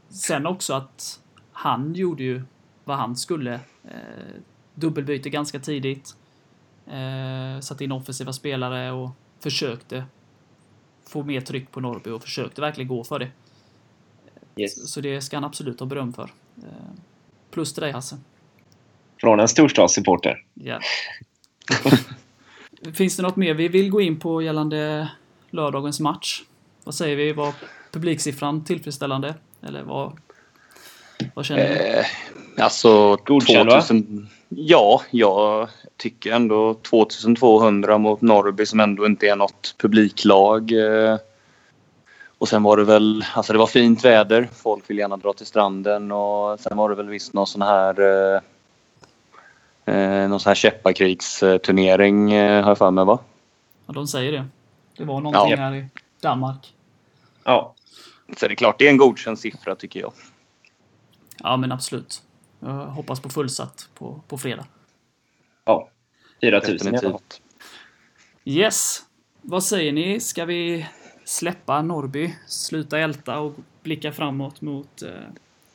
sen 0.10 0.46
också 0.46 0.74
att 0.74 1.20
han 1.52 1.94
gjorde 1.94 2.24
ju 2.24 2.44
vad 2.84 2.98
han 2.98 3.16
skulle. 3.16 3.54
Eh, 3.84 4.36
dubbelbyte 4.76 5.30
ganska 5.30 5.60
tidigt. 5.60 6.16
Eh, 6.88 7.60
satte 7.60 7.84
in 7.84 7.92
offensiva 7.92 8.34
spelare 8.34 8.92
och 8.92 9.10
försökte 9.40 10.06
få 11.10 11.24
mer 11.24 11.42
tryck 11.42 11.72
på 11.72 11.80
Norrby 11.80 12.10
och 12.10 12.24
försökte 12.24 12.62
verkligen 12.62 12.88
gå 12.88 13.04
för 13.04 13.20
det. 13.20 13.30
Yes. 14.56 14.92
Så 14.92 15.02
det 15.02 15.22
ska 15.22 15.38
han 15.38 15.44
absolut 15.44 15.80
ha 15.80 15.88
beröm 15.88 16.14
för. 16.14 16.32
Eh, 16.58 16.64
Plus 17.52 17.74
till 17.74 17.82
dig 17.82 17.92
Hasse. 17.92 18.18
Från 19.18 19.40
en 19.40 19.48
storstadssupporter. 19.48 20.44
Ja. 20.54 20.80
Finns 22.94 23.18
det 23.18 23.24
något 23.24 23.36
mer 23.36 23.54
vi 23.54 23.68
vill 23.68 23.90
gå 23.90 24.02
in 24.02 24.20
på 24.20 24.42
gällande 24.42 25.10
lördagens 25.50 26.00
match? 26.00 26.44
Vad 26.84 26.96
säger 26.96 27.16
vi? 27.16 27.34
Var 27.34 27.54
publiksiffran 27.92 28.64
tillfredsställande? 28.64 29.36
Eller 29.62 29.84
vad, 29.84 30.18
vad 31.34 31.46
känner 31.46 31.70
ni? 31.70 31.76
Eh, 32.00 32.06
alltså 32.64 33.16
Godkänd, 33.16 33.70
va? 33.70 33.82
2000... 33.82 34.28
Ja, 34.50 35.02
jag 35.12 35.70
tycker 35.98 36.32
ändå 36.32 36.74
2200 36.74 37.98
mot 37.98 38.22
Norrby 38.22 38.66
som 38.66 38.80
ändå 38.80 39.06
inte 39.06 39.28
är 39.28 39.36
något 39.36 39.76
publiklag. 39.78 40.72
Eh, 40.72 41.18
och 42.38 42.48
sen 42.48 42.64
var 42.64 42.78
det 42.78 42.84
väl, 42.84 43.26
alltså 43.34 43.54
det 43.54 43.60
var 43.60 43.68
fint 43.68 44.06
väder. 44.06 44.50
Folk 44.56 44.90
vill 44.90 44.98
gärna 44.98 45.18
dra 45.18 45.34
till 45.34 45.46
stranden 45.46 46.12
och 46.12 46.60
sen 46.60 46.78
var 46.78 46.90
det 46.90 46.96
väl 46.96 47.10
visst 47.10 47.34
någon 47.34 47.48
sån 47.48 47.62
här 47.62 48.00
eh, 48.02 48.42
eh, 49.96 50.30
någon 50.30 50.40
sån 50.40 50.50
här 50.50 50.56
käpparkrigsturnering 50.56 52.34
eh, 52.34 52.64
har 52.64 52.72
jag 52.72 52.78
för 52.78 52.92
mig 52.92 53.06
va? 53.06 53.20
Ja, 53.86 53.94
de 53.94 54.08
säger 54.08 54.32
det. 54.32 54.46
Det 54.98 55.04
var 55.06 55.22
någonting 55.22 55.52
Ja. 55.52 55.58
här 55.58 55.76
i 55.76 55.86
Danmark. 56.22 56.74
Ja, 57.44 57.74
Så 58.38 58.48
det 58.48 58.54
är 58.54 58.56
klart, 58.56 58.80
det 58.80 58.86
är 58.86 58.90
en 58.90 58.98
godkänd 58.98 59.40
siffra 59.40 59.76
tycker 59.76 60.00
jag. 60.00 60.14
Ja, 61.44 61.58
men 61.58 61.72
absolut. 61.72 62.22
Jag 62.60 62.86
hoppas 62.86 63.20
på 63.20 63.30
fullsatt 63.30 63.90
på, 63.94 64.22
på 64.28 64.38
fredag. 64.38 64.66
ja. 65.66 65.90
4000 66.42 66.96
i. 66.96 67.14
Yes. 68.46 69.04
Vad 69.42 69.64
säger 69.64 69.92
ni? 69.92 70.20
Ska 70.20 70.46
vi 70.46 70.86
släppa 71.26 71.82
Norrby, 71.82 72.36
sluta 72.48 73.00
älta 73.00 73.40
och 73.40 73.54
blicka 73.84 74.12
framåt 74.12 74.62
mot 74.62 75.02
eh, 75.02 75.10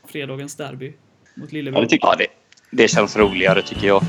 fredagens 0.05 0.57
derby 0.57 0.95
mot 1.35 1.53
Lillebro? 1.53 1.79
Ja, 1.79 1.83
det 1.83 1.89
Ja, 2.03 2.15
det, 2.19 2.27
det 2.71 2.89
känns 2.89 3.17
roligare 3.17 3.63
tycker 3.63 3.87
jag. 3.87 4.03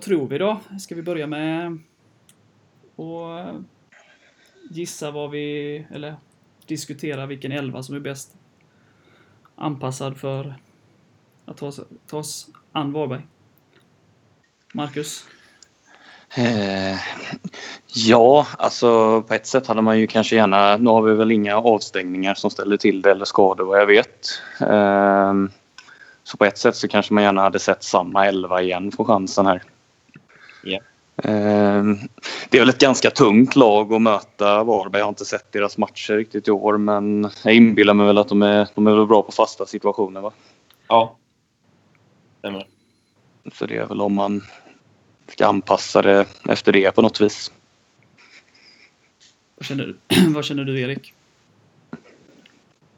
Vad 0.00 0.04
tror 0.04 0.28
vi 0.28 0.38
då? 0.38 0.60
Ska 0.78 0.94
vi 0.94 1.02
börja 1.02 1.26
med 1.26 1.78
att 2.96 3.62
gissa 4.70 5.10
vad 5.10 5.30
vi, 5.30 5.86
eller 5.94 6.16
diskutera 6.66 7.26
vilken 7.26 7.52
elva 7.52 7.82
som 7.82 7.96
är 7.96 8.00
bäst 8.00 8.36
anpassad 9.56 10.16
för 10.16 10.54
att 11.44 11.56
ta 11.56 11.66
oss, 11.66 11.80
ta 12.06 12.16
oss 12.16 12.48
an 12.72 12.92
Varberg? 12.92 13.26
Marcus? 14.74 15.24
Eh, 16.36 16.98
ja, 17.94 18.46
alltså 18.58 19.22
på 19.22 19.34
ett 19.34 19.46
sätt 19.46 19.66
hade 19.66 19.82
man 19.82 19.98
ju 19.98 20.06
kanske 20.06 20.36
gärna... 20.36 20.76
Nu 20.76 20.90
har 20.90 21.02
vi 21.02 21.14
väl 21.14 21.32
inga 21.32 21.56
avstängningar 21.56 22.34
som 22.34 22.50
ställer 22.50 22.76
till 22.76 23.02
det 23.02 23.10
eller 23.10 23.24
skador 23.24 23.64
vad 23.64 23.80
jag 23.80 23.86
vet. 23.86 24.28
Eh, 24.60 25.34
så 26.22 26.36
på 26.36 26.44
ett 26.44 26.58
sätt 26.58 26.76
så 26.76 26.88
kanske 26.88 27.14
man 27.14 27.22
gärna 27.22 27.42
hade 27.42 27.58
sett 27.58 27.82
samma 27.82 28.26
elva 28.26 28.62
igen 28.62 28.92
få 28.92 29.04
chansen 29.04 29.46
här. 29.46 29.62
Eh, 31.22 31.84
det 32.48 32.56
är 32.56 32.60
väl 32.60 32.68
ett 32.68 32.80
ganska 32.80 33.10
tungt 33.10 33.56
lag 33.56 33.92
att 33.92 34.02
möta 34.02 34.64
Varberg. 34.64 35.00
Jag 35.00 35.06
har 35.06 35.08
inte 35.08 35.24
sett 35.24 35.52
deras 35.52 35.78
matcher 35.78 36.12
riktigt 36.12 36.48
i 36.48 36.50
år 36.50 36.78
men 36.78 37.30
jag 37.44 37.54
inbillar 37.54 37.94
mig 37.94 38.06
väl 38.06 38.18
att 38.18 38.28
de 38.28 38.42
är, 38.42 38.68
de 38.74 38.86
är 38.86 39.06
bra 39.06 39.22
på 39.22 39.32
fasta 39.32 39.66
situationer 39.66 40.20
va? 40.20 40.32
Ja. 40.88 41.16
Stämmer. 42.38 42.66
Så 43.52 43.66
det 43.66 43.76
är 43.76 43.86
väl 43.86 44.00
om 44.00 44.14
man 44.14 44.42
ska 45.26 45.46
anpassa 45.46 46.02
det 46.02 46.26
efter 46.48 46.72
det 46.72 46.94
på 46.94 47.02
något 47.02 47.20
vis. 47.20 47.52
Vad 49.56 49.66
känner 49.66 49.86
du, 49.86 49.96
vad 50.34 50.44
känner 50.44 50.64
du 50.64 50.80
Erik? 50.80 51.14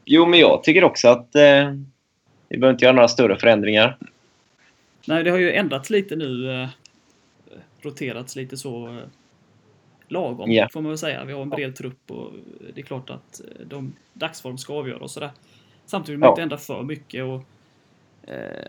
Jo, 0.05 0.25
men 0.25 0.39
jag 0.39 0.63
tycker 0.63 0.83
också 0.83 1.07
att 1.07 1.35
eh, 1.35 1.71
vi 2.49 2.57
behöver 2.57 2.71
inte 2.73 2.85
göra 2.85 2.95
några 2.95 3.07
större 3.07 3.39
förändringar. 3.39 3.97
Nej, 5.05 5.23
det 5.23 5.31
har 5.31 5.37
ju 5.37 5.51
ändrats 5.51 5.89
lite 5.89 6.15
nu. 6.15 6.67
Roterats 7.85 8.35
lite 8.35 8.57
så 8.57 8.87
eh, 8.87 9.03
lagom, 10.07 10.51
Ja. 10.51 10.67
får 10.73 10.81
man 10.81 10.89
väl 10.89 10.97
säga. 10.97 11.25
Vi 11.25 11.33
har 11.33 11.41
en 11.41 11.49
bred 11.49 11.75
trupp 11.75 12.11
och 12.11 12.31
det 12.75 12.81
är 12.81 12.85
klart 12.85 13.09
att 13.09 13.41
eh, 13.59 13.65
de 13.67 13.93
dagsform 14.13 14.57
ska 14.57 14.73
avgöra 14.73 14.99
och 15.03 15.11
sådär. 15.11 15.31
Samtidigt 15.85 16.13
vill 16.13 16.19
man 16.19 16.27
Ja. 16.27 16.31
inte 16.31 16.41
ändra 16.41 16.57
för 16.57 16.83
mycket 16.83 17.23
och 17.23 17.43
eh, 18.29 18.65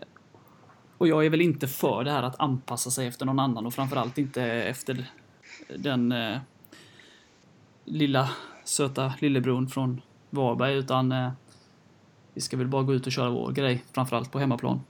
och 0.97 1.07
jag 1.07 1.25
är 1.25 1.29
väl 1.29 1.41
inte 1.41 1.67
för 1.67 2.03
det 2.03 2.11
här 2.11 2.23
att 2.23 2.39
anpassa 2.39 2.91
sig 2.91 3.07
efter 3.07 3.25
någon 3.25 3.39
annan 3.39 3.65
och 3.65 3.73
framförallt 3.73 4.17
inte 4.17 4.43
efter 4.43 5.05
den 5.77 6.11
eh, 6.11 6.37
lilla 7.85 8.29
söta 8.63 9.13
lillebror 9.19 9.65
från 9.67 10.01
Varberg 10.29 10.75
utan 10.75 11.11
eh, 11.11 11.31
vi 12.33 12.41
ska 12.41 12.57
väl 12.57 12.67
bara 12.67 12.83
gå 12.83 12.93
ut 12.93 13.05
och 13.05 13.11
köra 13.11 13.29
vår 13.29 13.51
grej, 13.51 13.83
framförallt 13.93 14.31
på 14.31 14.39
hemmaplan. 14.39 14.81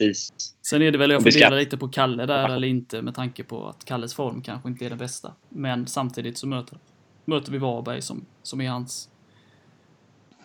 Precis. 0.00 0.54
Sen 0.62 0.82
är 0.82 0.90
det 0.90 0.98
väl, 0.98 1.10
jag 1.10 1.22
funderar 1.22 1.56
lite 1.56 1.76
på 1.76 1.88
Kalle 1.88 2.26
där 2.26 2.48
eller 2.48 2.68
inte 2.68 3.02
med 3.02 3.14
tanke 3.14 3.44
på 3.44 3.68
att 3.68 3.84
Kalles 3.84 4.14
form 4.14 4.42
kanske 4.42 4.68
inte 4.68 4.84
är 4.84 4.88
den 4.88 4.98
bästa. 4.98 5.32
Men 5.48 5.86
samtidigt 5.86 6.38
så 6.38 6.46
möter, 6.46 6.78
möter 7.24 7.52
vi 7.52 7.58
Varberg 7.58 8.02
som, 8.02 8.26
som 8.42 8.60
är 8.60 8.68
hans 8.68 9.08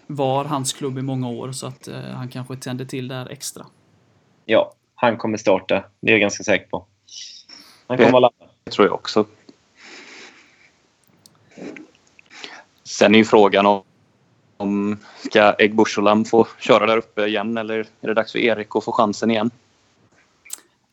var 0.07 0.45
hans 0.45 0.73
klubb 0.73 0.97
i 0.97 1.01
många 1.01 1.29
år 1.29 1.51
så 1.51 1.67
att 1.67 1.87
eh, 1.87 1.99
han 1.99 2.29
kanske 2.29 2.55
tänder 2.55 2.85
till 2.85 3.07
där 3.07 3.29
extra. 3.29 3.65
Ja, 4.45 4.73
han 4.95 5.17
kommer 5.17 5.37
starta. 5.37 5.83
Det 5.99 6.07
är 6.07 6.11
jag 6.11 6.21
ganska 6.21 6.43
säker 6.43 6.67
på. 6.67 6.85
Han 7.87 7.97
kommer 7.97 8.11
vara 8.11 8.19
laddad. 8.19 8.49
Det 8.63 8.71
tror 8.71 8.87
jag 8.87 8.95
också. 8.95 9.25
Sen 12.83 13.15
är 13.15 13.19
ju 13.19 13.25
frågan 13.25 13.65
om, 13.65 13.83
om 14.57 14.97
ska 15.17 15.53
Egbursholam 15.53 16.25
få 16.25 16.47
köra 16.59 16.85
där 16.85 16.97
uppe 16.97 17.25
igen 17.25 17.57
eller 17.57 17.79
är 18.01 18.07
det 18.07 18.13
dags 18.13 18.31
för 18.31 18.39
Erik 18.39 18.75
att 18.75 18.83
få 18.83 18.91
chansen 18.91 19.31
igen? 19.31 19.51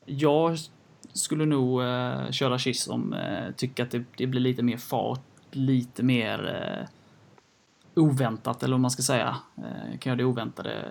Jag 0.04 0.59
skulle 1.12 1.47
nog 1.47 1.83
eh, 1.83 2.31
köra 2.31 2.59
Kiss 2.59 2.88
om 2.88 3.12
eh, 3.12 3.54
tycker 3.57 3.83
att 3.83 3.90
det, 3.90 4.04
det 4.16 4.26
blir 4.26 4.40
lite 4.40 4.62
mer 4.62 4.76
fart, 4.76 5.21
lite 5.50 6.02
mer 6.02 6.64
eh, 6.69 6.88
oväntat 7.95 8.62
eller 8.62 8.75
vad 8.75 8.81
man 8.81 8.90
ska 8.90 9.02
säga. 9.02 9.37
Eh, 9.57 9.99
kan 9.99 10.11
göra 10.11 10.16
det 10.16 10.25
oväntade 10.25 10.85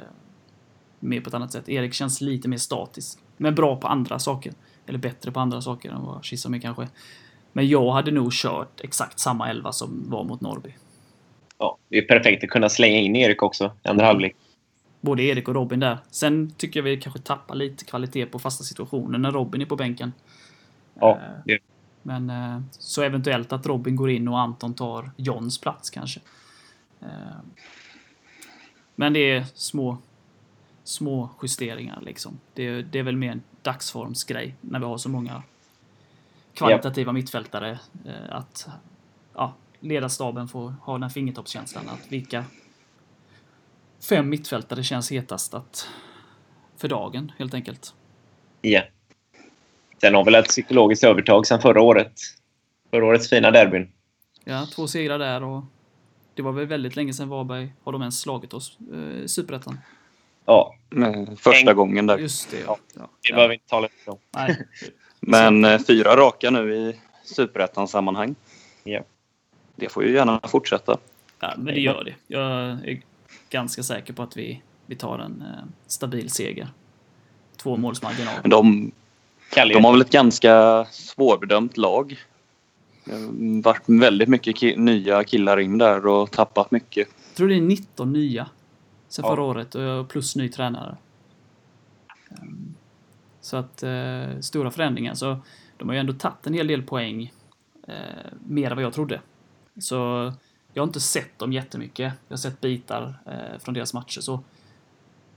mer 1.00 1.22
på 1.22 1.28
ett 1.28 1.34
annat 1.34 1.52
sätt. 1.52 1.70
Erik 1.70 1.94
känns 1.94 2.22
lite 2.22 2.48
mer 2.48 2.58
statisk, 2.58 3.20
men 3.38 3.56
bra 3.56 3.76
på 3.76 3.88
andra 3.88 4.20
saker. 4.20 4.54
Eller 4.86 5.00
bättre 5.00 5.32
på 5.32 5.40
andra 5.40 5.62
saker 5.62 5.90
än 5.90 6.06
vad 6.06 6.24
Kiss 6.24 6.46
är 6.46 6.60
kanske. 6.60 6.88
Men 7.54 7.68
jag 7.68 7.92
hade 7.92 8.12
nog 8.12 8.34
kört 8.34 8.82
exakt 8.82 9.20
samma 9.20 9.50
elva 9.50 9.72
som 9.72 10.10
var 10.10 10.24
mot 10.24 10.42
Norrby. 10.42 10.76
Ja, 11.62 11.78
det 11.90 11.98
är 11.98 12.02
perfekt 12.02 12.44
att 12.44 12.50
kunna 12.50 12.70
slänga 12.70 12.98
in 13.00 13.16
Erik 13.16 13.44
också 13.44 13.72
i 13.84 13.88
andra 13.88 14.06
halvlek. 14.06 14.36
Både 15.02 15.24
Erik 15.24 15.48
och 15.48 15.54
Robin 15.56 15.80
där. 15.80 15.98
Sen 16.12 16.52
tycker 16.58 16.80
jag 16.80 16.84
vi 16.84 16.98
kanske 17.02 17.20
tappar 17.20 17.56
lite 17.56 17.86
kvalitet 17.86 18.26
på 18.26 18.40
fasta 18.40 18.64
situationer 18.64 19.18
när 19.20 19.32
Robin 19.32 19.62
är 19.62 19.66
på 19.66 19.76
bänken. 19.76 20.14
Ja, 21.00 21.12
Eh, 21.22 21.42
det, 21.46 21.60
Men 22.02 22.30
eh, 22.30 22.62
så 22.72 23.02
eventuellt 23.02 23.54
att 23.54 23.66
Robin 23.66 23.96
går 23.96 24.10
in 24.10 24.28
och 24.28 24.40
Anton 24.40 24.74
tar 24.74 25.12
Johns 25.18 25.62
plats 25.62 25.90
kanske. 25.90 26.20
Eh, 27.02 27.08
Men 28.96 29.14
det 29.14 29.20
är 29.32 29.46
små, 29.54 29.98
små 30.84 31.30
justeringar 31.42 32.00
liksom. 32.02 32.40
Det, 32.54 32.68
är- 32.68 32.82
det 32.92 33.00
är 33.00 33.04
väl 33.04 33.18
mer 33.18 33.32
en 33.32 33.42
dagsformsgrej 33.62 34.56
när 34.62 34.80
vi 34.80 34.86
har 34.86 34.98
så 34.98 35.10
många 35.10 35.44
kvalitativa 36.54 37.12
mittfältare. 37.12 37.80
eh, 38.06 38.36
Att 38.36 38.68
ja, 39.34 39.54
ledarstaben 39.82 40.48
får 40.48 40.70
ha 40.82 40.94
den 40.94 41.04
här 41.04 41.10
fingertoppskänslan 41.10 41.90
att 41.90 42.12
vilka 42.12 42.46
fem 44.10 44.30
mittfältare 44.30 44.84
känns 44.84 45.12
hetast 45.12 45.54
att 45.54 45.88
för 46.78 46.88
dagen 46.88 47.32
helt 47.38 47.54
enkelt. 47.54 47.94
ja. 48.62 48.82
Sen 50.02 50.16
har 50.16 50.26
väl 50.26 50.36
ett 50.36 50.48
psykologiskt 50.48 51.04
övertag 51.04 51.48
sen 51.48 51.62
förra 51.62 51.82
året. 51.82 52.14
Förra 52.92 53.06
årets 53.06 53.30
fina 53.30 53.52
derbyn. 53.52 53.92
Ja, 54.44 54.68
två 54.76 54.88
segrar 54.88 55.20
där 55.20 55.44
och 55.44 55.64
det 56.34 56.42
var 56.42 56.52
väl 56.52 56.66
väldigt 56.68 56.96
länge 56.96 57.14
sedan 57.14 57.30
Varberg 57.30 57.74
har 57.84 57.92
de 57.92 58.02
ens 58.02 58.20
slagit 58.22 58.54
oss 58.54 58.78
eh, 58.94 59.24
i 59.24 59.28
Superettan. 59.28 59.80
Ja, 60.46 60.76
Eh, 60.96 61.36
Första 61.38 61.70
En- 61.72 61.76
gången 61.78 62.08
där. 62.08 62.18
Just 62.18 62.52
det, 62.52 62.60
Ja, 62.60 62.78
ja. 62.96 63.02
det 63.02 63.08
ja. 63.30 63.36
behöver 63.36 63.50
vi 63.50 63.54
inte 63.56 63.68
tala 63.70 63.88
om. 64.06 64.18
Nej. 64.36 64.68
Men 65.20 65.66
eh, 65.66 65.80
fyra 65.80 66.16
raka 66.16 66.50
nu 66.50 66.76
i 66.76 67.00
superettans 67.24 67.92
sammanhang. 67.92 68.36
Ja. 68.84 69.04
Det 69.82 69.90
får 69.90 70.04
ju 70.06 70.14
gärna 70.14 70.40
fortsätta. 70.48 70.98
Ja, 71.40 71.54
men 71.58 71.66
det 71.74 71.80
gör 71.82 72.04
det. 72.04 72.14
Jag 72.28 72.52
är 72.90 73.02
ganska 73.50 73.84
säker 73.84 74.14
på 74.14 74.24
att 74.24 74.38
vi, 74.38 74.62
vi 74.86 74.96
tar 74.96 75.20
en 75.20 75.42
eh, 75.42 75.64
stabil 75.88 76.30
seger. 76.30 76.68
Två 77.58 77.78
målsmarginal. 77.78 78.34
De, 78.44 78.92
de 79.56 79.84
har 79.86 79.92
väl 79.92 80.02
ett 80.02 80.12
ganska 80.12 80.86
svårbedömt 80.92 81.78
lag. 81.78 82.18
Det 83.06 83.62
varit 83.64 83.84
väldigt 83.86 84.30
mycket 84.30 84.56
ki- 84.56 84.78
nya 84.78 85.24
killar 85.24 85.60
in 85.60 85.78
där 85.78 86.08
och 86.08 86.32
tappat 86.32 86.72
mycket. 86.72 87.08
Jag 87.28 87.36
tror 87.38 87.48
det 87.48 87.56
är 87.56 87.62
19 87.62 88.14
nya 88.14 88.50
sen 89.08 89.26
Ja. 89.26 89.32
förra 89.32 89.44
året 89.44 89.76
och 89.76 90.10
plus 90.10 90.36
ny 90.36 90.50
tränare. 90.50 90.98
Ehm, 92.32 92.76
Så 93.42 93.58
att 93.58 93.84
eh, 93.84 94.40
stora 94.42 94.72
förändringar. 94.72 95.14
Så 95.14 95.38
de 95.78 95.88
har 95.88 95.94
ju 95.96 96.00
ändå 96.00 96.14
tagit 96.14 96.48
en 96.48 96.54
hel 96.54 96.68
del 96.68 96.84
poäng. 96.84 97.34
Eh, 97.88 97.94
mer 98.48 98.70
än 98.72 98.76
vad 98.78 98.84
jag 98.86 98.94
trodde. 98.94 99.22
Så 99.80 100.32
jag 100.74 100.84
har 100.84 100.88
inte 100.88 101.00
sett 101.00 101.40
dem 101.40 101.54
jättemycket. 101.54 102.14
Jag 102.28 102.34
har 102.34 102.38
sett 102.38 102.62
bitar 102.62 103.14
eh, 103.26 103.60
från 103.60 103.74
deras 103.74 103.94
matcher. 103.94 104.22
Så 104.22 104.40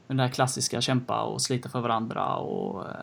den 0.06 0.16
där 0.16 0.28
klassiska 0.28 0.80
kämpa 0.80 1.22
och 1.22 1.42
slita 1.42 1.68
för 1.68 1.80
varandra 1.80 2.36
och 2.36 2.84
eh, 2.84 2.94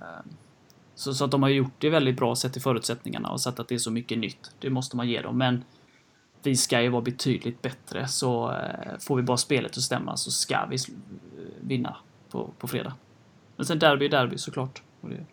så, 0.96 1.14
så 1.14 1.26
att 1.26 1.32
de 1.32 1.44
har 1.44 1.50
gjort 1.50 1.74
det 1.78 1.90
väldigt 1.90 2.18
bra 2.18 2.36
sett 2.36 2.54
till 2.54 2.62
förutsättningarna 2.62 3.30
och 3.30 3.42
sett 3.42 3.60
att 3.60 3.68
det 3.68 3.76
är 3.76 3.80
så 3.80 3.92
mycket 3.92 4.18
nytt. 4.18 4.52
Det 4.60 4.70
måste 4.70 4.98
man 4.98 5.10
ge 5.10 5.22
dem. 5.22 5.38
Men 5.38 5.64
vi 6.44 6.56
ska 6.56 6.82
ju 6.82 6.90
vara 6.90 7.02
betydligt 7.02 7.62
bättre 7.62 8.08
så 8.08 8.52
eh, 8.52 8.98
får 9.00 9.16
vi 9.16 9.22
bara 9.22 9.38
spelet 9.38 9.78
att 9.78 9.84
stämma 9.84 10.18
så 10.18 10.32
ska 10.32 10.66
vi 10.70 10.76
eh, 10.76 10.80
vinna 11.60 11.98
på, 12.30 12.50
på 12.58 12.68
fredag. 12.68 12.94
Men 13.56 13.66
sen 13.66 13.80
derby 13.80 14.06
är 14.06 14.10
derby 14.10 14.38
såklart. 14.38 14.82
Och 15.02 15.10
det, 15.10 15.26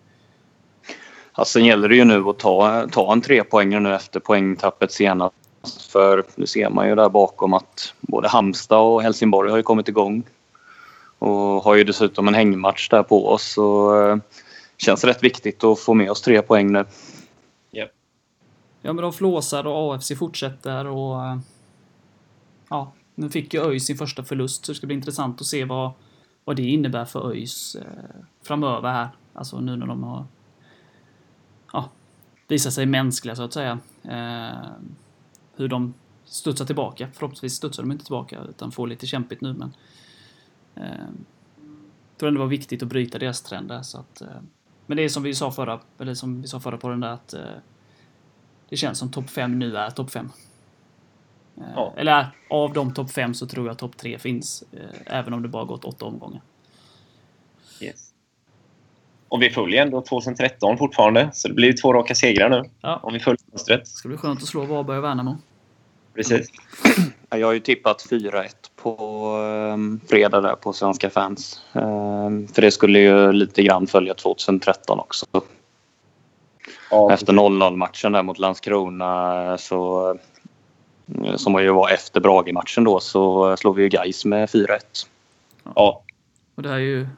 Ja, 1.38 1.44
sen 1.44 1.64
gäller 1.64 1.88
det 1.88 1.96
ju 1.96 2.04
nu 2.04 2.28
att 2.28 2.38
ta, 2.38 2.88
ta 2.92 3.12
en 3.12 3.20
trepoängare 3.20 3.80
nu 3.80 3.94
efter 3.94 4.20
poängtappet 4.20 4.92
senast. 4.92 5.34
För 5.76 6.24
nu 6.34 6.46
ser 6.46 6.70
man 6.70 6.88
ju 6.88 6.94
där 6.94 7.08
bakom 7.08 7.54
att 7.54 7.94
både 8.00 8.28
Halmstad 8.28 8.80
och 8.80 9.02
Helsingborg 9.02 9.50
har 9.50 9.56
ju 9.56 9.62
kommit 9.62 9.88
igång. 9.88 10.22
Och 11.18 11.62
har 11.62 11.74
ju 11.74 11.84
dessutom 11.84 12.28
en 12.28 12.34
hängmatch 12.34 12.88
där 12.88 13.02
på 13.02 13.28
oss. 13.28 13.52
Så 13.52 14.00
eh, 14.00 14.16
känns 14.76 15.04
rätt 15.04 15.24
viktigt 15.24 15.64
att 15.64 15.78
få 15.78 15.94
med 15.94 16.10
oss 16.10 16.22
tre 16.22 16.42
poäng 16.42 16.72
nu. 16.72 16.84
ja, 18.82 18.92
men 18.92 19.02
de 19.02 19.12
flåsar 19.12 19.66
och 19.66 19.94
AFC 19.94 20.12
fortsätter 20.18 20.86
och 20.86 21.24
eh, 21.24 21.38
ja, 22.68 22.92
nu 23.14 23.30
fick 23.30 23.54
ju 23.54 23.60
ÖIS 23.60 23.86
sin 23.86 23.96
första 23.96 24.24
förlust 24.24 24.64
så 24.64 24.72
det 24.72 24.76
ska 24.76 24.86
bli 24.86 24.96
intressant 24.96 25.40
att 25.40 25.46
se 25.46 25.64
vad, 25.64 25.90
vad 26.44 26.56
det 26.56 26.62
innebär 26.62 27.04
för 27.04 27.30
ÖIS 27.30 27.74
eh, 27.74 28.22
framöver 28.42 28.92
här. 28.92 29.08
Alltså 29.34 29.60
nu 29.60 29.76
när 29.76 29.86
de 29.86 30.02
har 30.02 30.24
ja, 31.72 31.90
visat 32.48 32.72
sig 32.72 32.86
mänskliga 32.86 33.36
så 33.36 33.42
att 33.42 33.52
säga. 33.52 33.78
Hur 35.58 35.68
de 35.68 35.94
studsar 36.24 36.64
tillbaka. 36.64 37.08
Förhoppningsvis 37.12 37.54
studsar 37.54 37.82
de 37.82 37.92
inte 37.92 38.04
tillbaka 38.04 38.40
utan 38.48 38.72
får 38.72 38.86
lite 38.86 39.06
kämpigt 39.06 39.40
nu 39.40 39.52
men 39.52 39.74
eh, 40.74 41.06
jag 42.10 42.18
tror 42.18 42.28
ändå 42.28 42.38
det 42.38 42.44
var 42.44 42.50
viktigt 42.50 42.82
att 42.82 42.88
bryta 42.88 43.18
deras 43.18 43.42
trend 43.42 43.68
där 43.68 43.82
så 43.82 43.98
att 43.98 44.20
eh, 44.20 44.28
Men 44.86 44.96
det 44.96 45.02
är 45.04 45.08
som 45.08 45.22
vi 45.22 45.34
sa 45.34 45.50
förra, 45.50 45.80
eller 45.98 46.14
som 46.14 46.42
vi 46.42 46.48
sa 46.48 46.60
förra 46.60 46.76
på 46.76 46.88
den 46.88 47.00
där 47.00 47.08
att 47.08 47.32
eh, 47.32 47.40
det 48.68 48.76
känns 48.76 48.98
som 48.98 49.10
topp 49.10 49.30
5 49.30 49.58
nu 49.58 49.76
är 49.76 49.90
topp 49.90 50.10
5. 50.10 50.30
Eh, 51.56 51.62
Ja. 51.74 51.94
Eller 51.96 52.26
av 52.50 52.72
de 52.72 52.94
topp 52.94 53.10
5 53.10 53.34
så 53.34 53.46
tror 53.46 53.66
jag 53.66 53.78
topp 53.78 53.96
3 53.96 54.18
finns. 54.18 54.64
Eh, 54.72 54.96
även 55.06 55.32
om 55.34 55.42
det 55.42 55.48
bara 55.48 55.64
gått 55.64 55.84
åtta 55.84 56.04
omgångar. 56.04 56.42
Yes. 57.80 58.07
Och 59.28 59.42
vi 59.42 59.50
följer 59.50 59.82
ändå 59.82 60.02
2013 60.02 60.78
fortfarande, 60.78 61.30
så 61.32 61.48
det 61.48 61.54
blir 61.54 61.68
ju 61.68 61.72
två 61.72 61.92
raka 61.92 62.14
segrar 62.14 62.48
nu. 62.48 62.62
Ja. 62.80 63.00
Om 63.02 63.12
vi 63.12 63.20
följer 63.20 63.40
mönstret. 63.52 63.80
Det 63.80 63.86
ska 63.90 64.08
bli 64.08 64.16
skönt 64.18 64.42
att 64.42 64.48
slå 64.48 64.64
Varberg 64.64 64.98
och 64.98 65.04
Värnamo. 65.04 65.36
Precis. 66.14 66.46
Ja, 67.30 67.38
Jag 67.38 67.46
har 67.46 67.52
ju 67.54 67.60
tippat 67.60 68.06
4-1 68.10 68.48
på 68.82 68.96
um, 69.72 70.00
fredag 70.08 70.40
där 70.40 70.54
på 70.54 70.72
Svenska 70.72 71.10
fans. 71.10 71.62
Ehm, 71.72 72.48
för 72.48 72.62
det 72.62 72.70
skulle 72.70 72.98
ju 72.98 73.32
lite 73.32 73.62
grann 73.62 73.86
följa 73.86 74.14
2013 74.14 75.00
också. 75.00 75.26
Ja, 76.90 77.12
Efter 77.12 77.32
0-0 77.32 77.76
matchen 77.76 78.12
där 78.12 78.22
mot 78.22 78.38
Landskrona 78.38 79.58
så 79.58 80.18
som 81.36 81.62
ju 81.62 81.70
var 81.72 81.90
efter 81.90 82.20
Brage-matchen 82.20 82.84
då 82.84 83.00
så 83.00 83.56
slog 83.56 83.76
vi 83.76 83.82
ju 83.82 83.88
Gais 83.88 84.24
med 84.24 84.48
4-1. 84.48 84.78
ja, 85.74 86.02
Och 86.54 86.62
det 86.62 86.68
här 86.68 86.76
är 86.76 86.80
ju 86.80 87.08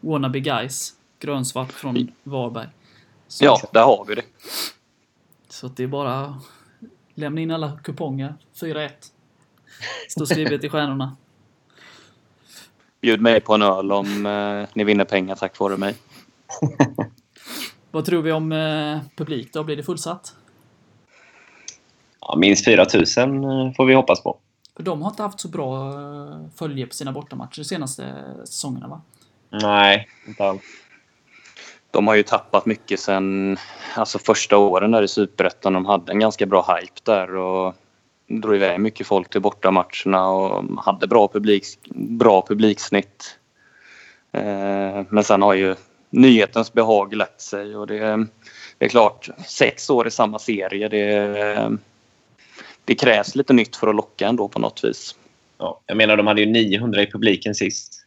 wannabe 0.00 0.40
guys. 0.40 0.92
Grönsvart 1.24 1.72
från 1.72 2.12
Varberg. 2.22 2.68
Så, 3.28 3.44
Ja, 3.44 3.60
där 3.72 3.82
har 3.84 4.04
vi 4.08 4.14
det. 4.14 4.22
så 5.48 5.66
att 5.66 5.76
det 5.76 5.82
är 5.82 5.86
bara 5.86 6.40
lämna 7.14 7.40
in 7.40 7.50
alla 7.50 7.78
kuponger. 7.84 8.34
4-1. 8.60 8.90
Står 10.08 10.24
skrivet 10.24 10.64
i 10.64 10.68
stjärnorna. 10.68 11.16
Bjud 13.00 13.20
mig 13.20 13.40
på 13.40 13.54
en 13.54 13.62
öl 13.62 13.92
om 13.92 14.26
eh, 14.26 14.68
ni 14.74 14.84
vinner 14.84 15.04
pengar 15.04 15.34
tack 15.34 15.58
vare 15.58 15.76
mig. 15.76 15.94
Vad 17.90 18.04
tror 18.04 18.22
vi 18.22 18.32
om 18.32 18.52
eh, 18.52 18.98
publik 19.16 19.52
då? 19.52 19.64
Blir 19.64 19.76
det 19.76 19.82
fullsatt? 19.82 20.34
ja, 22.20 22.36
minst 22.36 22.64
4 22.64 22.86
000 22.94 23.74
får 23.74 23.84
vi 23.86 23.94
hoppas 23.94 24.22
på. 24.22 24.38
För 24.76 24.82
de 24.82 25.02
har 25.02 25.10
inte 25.10 25.22
haft 25.22 25.40
så 25.40 25.48
bra 25.48 25.88
eh, 25.88 26.38
följe 26.56 26.86
på 26.86 26.94
sina 26.94 27.12
bortamatcher 27.12 27.56
de 27.56 27.64
senaste 27.64 28.24
säsongerna 28.44 28.88
va? 28.88 29.02
Nej, 29.50 30.08
inte 30.26 30.44
alls. 30.44 30.62
De 31.94 32.06
har 32.06 32.14
ju 32.14 32.22
tappat 32.22 32.66
mycket 32.66 33.00
sen 33.00 33.56
alltså 33.94 34.18
första 34.18 34.56
åren 34.56 34.90
där 34.90 35.02
i 35.02 35.08
Superettan. 35.08 35.72
De 35.72 35.86
hade 35.86 36.12
en 36.12 36.18
ganska 36.18 36.46
bra 36.46 36.76
hype 36.76 37.00
där 37.02 37.34
och 37.34 37.74
drog 38.26 38.54
iväg 38.54 38.80
mycket 38.80 39.06
folk 39.06 39.30
till 39.30 39.40
bortamatcherna 39.40 40.28
och 40.28 40.64
hade 40.84 41.06
bra, 41.06 41.28
publik, 41.28 41.64
bra 41.94 42.46
publiksnitt. 42.48 43.38
Eh, 44.32 45.02
men 45.08 45.24
sen 45.24 45.42
har 45.42 45.54
ju 45.54 45.74
nyhetens 46.10 46.72
behag 46.72 47.14
lagt 47.14 47.40
sig 47.40 47.76
och 47.76 47.86
det, 47.86 48.26
det 48.78 48.84
är 48.84 48.88
klart, 48.88 49.28
sex 49.46 49.90
år 49.90 50.06
i 50.06 50.10
samma 50.10 50.38
serie 50.38 50.88
det, 50.88 51.78
det 52.84 52.94
krävs 52.94 53.34
lite 53.34 53.52
nytt 53.52 53.76
för 53.76 53.86
att 53.86 53.96
locka 53.96 54.28
ändå 54.28 54.48
på 54.48 54.58
något 54.58 54.84
vis. 54.84 55.16
Ja, 55.58 55.80
jag 55.86 55.96
menar, 55.96 56.16
de 56.16 56.26
hade 56.26 56.40
ju 56.40 56.46
900 56.46 57.02
i 57.02 57.10
publiken 57.10 57.54
sist. 57.54 58.03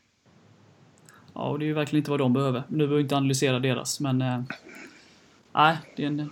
Ja, 1.37 1.43
och 1.49 1.59
det 1.59 1.65
är 1.65 1.67
ju 1.67 1.73
verkligen 1.73 2.01
inte 2.01 2.11
vad 2.11 2.19
de 2.19 2.33
behöver. 2.33 2.63
Nu 2.67 2.77
behöver 2.77 2.95
vi 2.95 3.01
inte 3.01 3.15
analysera 3.17 3.59
deras, 3.59 3.99
men... 3.99 4.21
Eh, 4.21 4.39
nej, 5.53 5.77
det 5.95 6.03
är 6.03 6.07
en... 6.07 6.29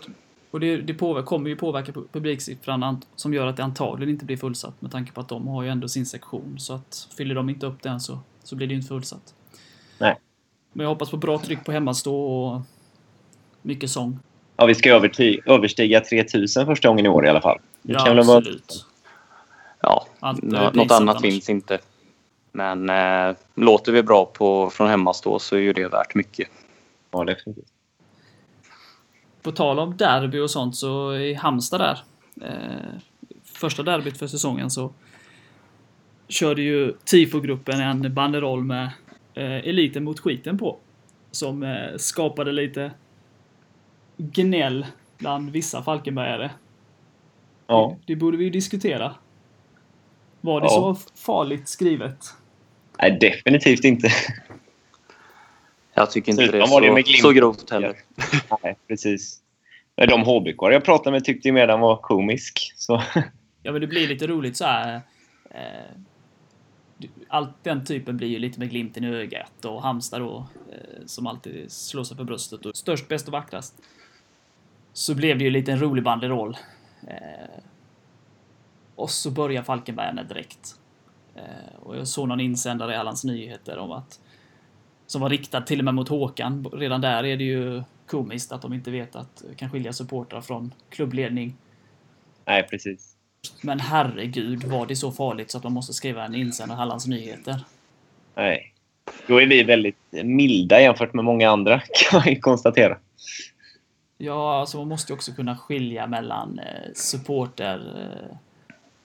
Och 0.52 0.60
det, 0.60 0.78
det 0.78 0.94
påver, 0.94 1.22
kommer 1.22 1.50
ju 1.50 1.56
påverka 1.56 1.92
pu- 1.92 2.08
publiksiffran 2.12 2.84
ant- 2.84 3.06
som 3.16 3.34
gör 3.34 3.48
att 3.48 3.58
det 3.58 3.64
antagligen 3.64 4.10
inte 4.14 4.26
blir 4.26 4.38
fullsatt 4.38 4.82
med 4.82 4.92
tanke 4.92 5.12
på 5.12 5.22
att 5.22 5.30
de 5.30 5.48
har 5.48 5.64
ju 5.64 5.70
ändå 5.70 5.88
sin 5.88 6.06
sektion. 6.06 6.56
Så 6.60 6.74
att 6.74 7.08
fyller 7.18 7.36
de 7.36 7.50
inte 7.50 7.66
upp 7.66 7.82
den 7.82 8.00
så, 8.00 8.20
så 8.44 8.56
blir 8.56 8.68
det 8.68 8.72
ju 8.74 8.78
inte 8.78 8.88
fullsatt. 8.88 9.34
Nej. 10.00 10.16
Men 10.74 10.84
jag 10.84 10.90
hoppas 10.90 11.12
på 11.12 11.18
bra 11.18 11.40
tryck 11.40 11.66
på 11.66 11.72
hemmastå 11.72 12.16
och 12.26 12.62
mycket 13.62 13.90
sång. 13.90 14.20
Ja, 14.58 14.66
vi 14.66 14.76
ska 14.76 14.90
överty- 15.00 15.40
överstiga 15.46 16.02
3 16.02 16.26
000 16.58 16.66
första 16.66 16.88
gången 16.88 17.06
i 17.06 17.10
år 17.10 17.26
i 17.26 17.30
alla 17.30 17.42
fall. 17.42 17.60
Det 17.82 17.94
Ja, 17.94 18.00
kan 18.00 18.16
väl 18.16 18.26
vara- 18.26 18.38
absolut. 18.38 18.86
Ja, 19.82 20.06
Allt 20.20 20.44
något 20.44 20.76
annat 20.76 20.92
annars. 20.92 21.22
finns 21.22 21.50
inte. 21.50 21.80
Men 22.56 22.90
eh, 22.90 23.36
låter 23.56 23.92
vi 23.92 24.04
bra 24.04 24.26
på, 24.26 24.70
från 24.70 24.88
hemmastå 24.90 25.40
så 25.40 25.56
är 25.56 25.60
ju 25.60 25.74
det 25.74 25.88
värt 25.88 26.16
mycket. 26.16 26.50
Ja, 27.12 27.24
definitivt. 27.24 27.66
På 29.42 29.52
tal 29.52 29.80
om 29.80 29.98
derby 29.98 30.40
och 30.40 30.52
sånt 30.52 30.76
så 30.76 31.14
i 31.16 31.34
Halmstad 31.34 31.82
där. 31.82 32.00
Eh, 32.42 33.00
första 33.44 33.84
derbyt 33.84 34.18
för 34.18 34.28
säsongen 34.28 34.70
så 34.72 34.94
körde 36.28 36.62
ju 36.62 36.94
TIFO-gruppen 37.06 37.80
en 37.82 38.14
banderoll 38.14 38.64
med 38.64 38.92
eh, 39.34 39.56
eliten 39.56 40.04
mot 40.04 40.20
skiten 40.20 40.58
på. 40.58 40.78
Som 41.32 41.64
eh, 41.64 41.98
skapade 41.98 42.52
lite 42.52 42.92
gnäll 44.18 44.86
bland 45.18 45.50
vissa 45.52 45.84
Falkenbergare. 45.84 46.52
Ja. 47.68 47.96
Det 48.06 48.16
borde 48.16 48.38
vi 48.38 48.44
ju 48.44 48.50
diskutera. 48.50 49.16
Var 50.42 50.62
det 50.62 50.68
Ja. 50.68 50.70
så 50.70 50.96
farligt 51.16 51.68
skrivet? 51.70 52.34
Nej, 53.02 53.18
definitivt 53.22 53.84
inte. 53.84 54.10
Jag 55.94 56.12
tycker 56.12 56.32
inte 56.32 56.42
Dessutom 56.44 56.60
det 56.60 56.66
är 56.66 56.72
var 56.72 56.82
det 56.82 56.88
så, 56.88 56.94
med 56.94 57.06
glimt. 57.06 57.22
så 57.22 57.32
grovt 57.32 57.70
heller. 57.70 57.96
Nej, 58.64 58.76
precis. 58.88 59.40
Men 59.98 60.08
De 60.10 60.22
hbk 60.24 60.56
jag 60.62 60.84
pratade 60.84 61.12
med 61.12 61.26
tyckte 61.26 61.48
ju 61.48 61.52
mer 61.52 61.68
den 61.68 61.80
var 61.80 61.96
komisk. 61.98 62.74
Så, 62.76 63.02
Ja, 63.64 63.72
men 63.72 63.82
det 63.82 63.88
blir 63.88 64.08
lite 64.08 64.28
roligt 64.28 64.58
så 64.58 64.66
här. 64.66 65.02
Eh, 65.52 65.62
du- 66.98 67.10
allt 67.28 67.64
den 67.64 67.86
typen 67.86 68.18
blir 68.18 68.28
ju 68.28 68.40
lite 68.40 68.60
med 68.60 68.70
glimten 68.70 69.04
i 69.04 69.08
ögat 69.16 69.66
och 69.66 69.82
Halmstad 69.82 70.22
då, 70.22 70.48
eh, 70.72 71.06
som 71.06 71.28
alltid 71.28 71.72
slår 71.72 72.04
sig 72.04 72.18
för 72.18 72.24
bröstet 72.24 72.66
och 72.66 72.78
störst, 72.78 73.08
bäst 73.08 73.28
och 73.28 73.32
vackrast. 73.32 73.74
Så 74.94 75.16
blev 75.16 75.38
det 75.38 75.44
ju 75.44 75.50
lite 75.50 75.72
en 75.72 75.80
rolig 75.80 76.04
banderoll. 76.04 76.58
Eh, 77.08 77.60
och 78.96 79.10
så 79.10 79.32
börjar 79.32 79.64
Falkenbergarna 79.64 80.24
direkt. 80.24 80.76
Eh, 81.36 81.76
och 81.80 81.98
jag 81.98 82.08
såg 82.08 82.28
någon 82.28 82.40
insändare 82.40 82.94
i 82.94 82.98
Hallands 82.98 83.24
Nyheter 83.24 83.78
om 83.78 83.92
att 83.92 84.20
som 85.08 85.22
var 85.22 85.30
riktad 85.30 85.62
till 85.62 85.80
och 85.80 85.86
med 85.86 85.94
mot 85.94 86.10
Håkan. 86.10 86.68
Redan 86.74 87.02
där 87.02 87.26
är 87.26 87.38
det 87.38 87.44
ju 87.44 87.84
komiskt 88.08 88.52
att 88.52 88.62
de 88.62 88.74
inte 88.74 88.92
vet 88.92 89.16
att 89.16 89.44
kan 89.58 89.70
skilja 89.70 89.94
supportrar 89.94 90.42
från 90.42 90.74
klubbledning 90.90 91.56
nej, 92.46 92.64
precis. 92.64 93.16
men 93.62 93.80
herregud, 93.80 94.64
var 94.64 94.86
det 94.86 94.96
så 94.96 95.12
farligt 95.12 95.52
så 95.52 95.58
att 95.58 95.64
man 95.64 95.74
måste 95.74 95.94
skriva 95.94 96.26
en 96.26 96.36
insändare 96.36 96.78
i 96.78 96.80
Hallands 96.80 97.08
Nyheter? 97.08 97.64
Nej. 98.36 98.74
Då 99.28 99.42
är 99.42 99.48
vi 99.48 99.64
väldigt 99.64 99.98
milda 100.24 100.82
jämfört 100.82 101.14
med 101.14 101.26
många 101.26 101.50
andra, 101.50 101.80
kan 102.10 102.20
man 102.20 102.30
ju 102.30 102.40
konstatera. 102.40 102.98
Ja, 104.18 104.60
alltså 104.60 104.78
man 104.78 104.88
måste 104.88 105.12
ju 105.12 105.16
också 105.16 105.32
kunna 105.32 105.58
skilja 105.58 106.08
mellan 106.08 106.60
eh, 106.60 106.94
supporter, 106.94 107.82
eh, 107.98 108.38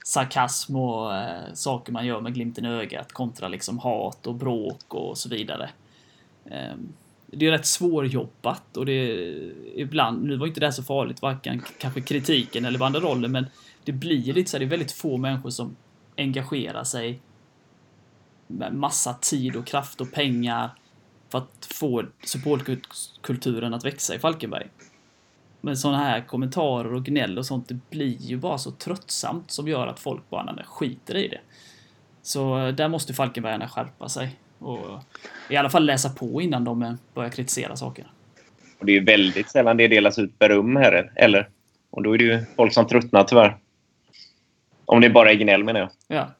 sarkasm 0.04 0.76
och 0.76 1.16
eh, 1.16 1.52
saker 1.54 1.92
man 1.92 2.06
gör 2.06 2.20
med 2.20 2.34
glimten 2.34 2.64
i 2.64 2.68
ögat 2.68 3.12
kontra 3.12 3.48
liksom 3.48 3.78
hat 3.78 4.26
och 4.26 4.34
bråk 4.34 4.94
och 4.94 5.18
så 5.18 5.28
vidare. 5.28 5.70
Eh, 6.44 6.74
det 7.26 7.46
är 7.46 7.50
rätt 7.50 7.66
svårjobbat 7.66 8.76
och 8.76 8.86
det 8.86 8.92
är 8.92 9.52
ibland, 9.74 10.24
nu 10.24 10.36
var 10.36 10.46
inte 10.46 10.60
det 10.60 10.66
här 10.66 10.70
så 10.72 10.82
farligt, 10.82 11.22
varken 11.22 11.62
kanske 11.78 12.00
kritiken 12.00 12.64
eller 12.64 12.78
banderollen, 12.78 13.32
men 13.32 13.46
det 13.84 13.92
blir 13.92 14.32
lite 14.32 14.50
så 14.50 14.56
här, 14.56 14.58
det 14.58 14.66
är 14.66 14.70
väldigt 14.70 14.92
få 14.92 15.16
människor 15.16 15.50
som 15.50 15.76
engagerar 16.16 16.84
sig 16.84 17.20
med 18.46 18.74
massa 18.74 19.14
tid 19.14 19.56
och 19.56 19.66
kraft 19.66 20.00
och 20.00 20.12
pengar 20.12 20.70
för 21.28 21.38
att 21.38 21.68
få 21.70 22.04
supportkulturen 22.24 23.74
att 23.74 23.84
växa 23.84 24.14
i 24.14 24.18
Falkenberg. 24.18 24.68
Men 25.60 25.76
sådana 25.76 25.98
här 25.98 26.20
kommentarer 26.20 26.94
och 26.94 27.04
gnäll 27.04 27.38
och 27.38 27.46
sånt, 27.46 27.68
det 27.68 27.78
blir 27.90 28.16
ju 28.16 28.36
bara 28.36 28.58
så 28.58 28.70
tröttsamt 28.70 29.50
som 29.50 29.68
gör 29.68 29.86
att 29.86 30.00
folk 30.00 30.30
bara 30.30 30.52
nej, 30.52 30.64
skiter 30.68 31.16
i 31.16 31.28
det. 31.28 31.40
Så 32.22 32.58
eh, 32.58 32.74
där 32.74 32.88
måste 32.88 33.14
Falkenbergarna 33.14 33.68
skärpa 33.68 34.08
sig. 34.08 34.36
Och 34.58 35.00
i 35.48 35.56
alla 35.56 35.70
fall 35.70 35.86
läsa 35.86 36.10
på 36.10 36.42
innan 36.42 36.64
de 36.64 36.82
eh, 36.82 36.92
börjar 37.14 37.30
kritisera 37.30 37.76
saker. 37.76 38.06
Och 38.78 38.86
det 38.86 38.92
är 38.92 38.94
ju 38.94 39.04
väldigt 39.04 39.50
sällan 39.50 39.76
det 39.76 39.88
delas 39.88 40.18
ut 40.18 40.38
beröm 40.38 40.76
här, 40.76 41.12
eller? 41.16 41.48
Och 41.90 42.02
då 42.02 42.14
är 42.14 42.18
det 42.18 42.24
ju 42.24 42.44
folk 42.56 42.72
som 42.72 42.86
tröttnar 42.86 43.24
tyvärr. 43.24 43.56
Om 44.84 45.00
det 45.00 45.10
bara 45.10 45.30
är 45.30 45.34
gnäll 45.34 45.64
menar 45.64 45.80
jag. 45.80 45.90
Ja. 46.08 46.30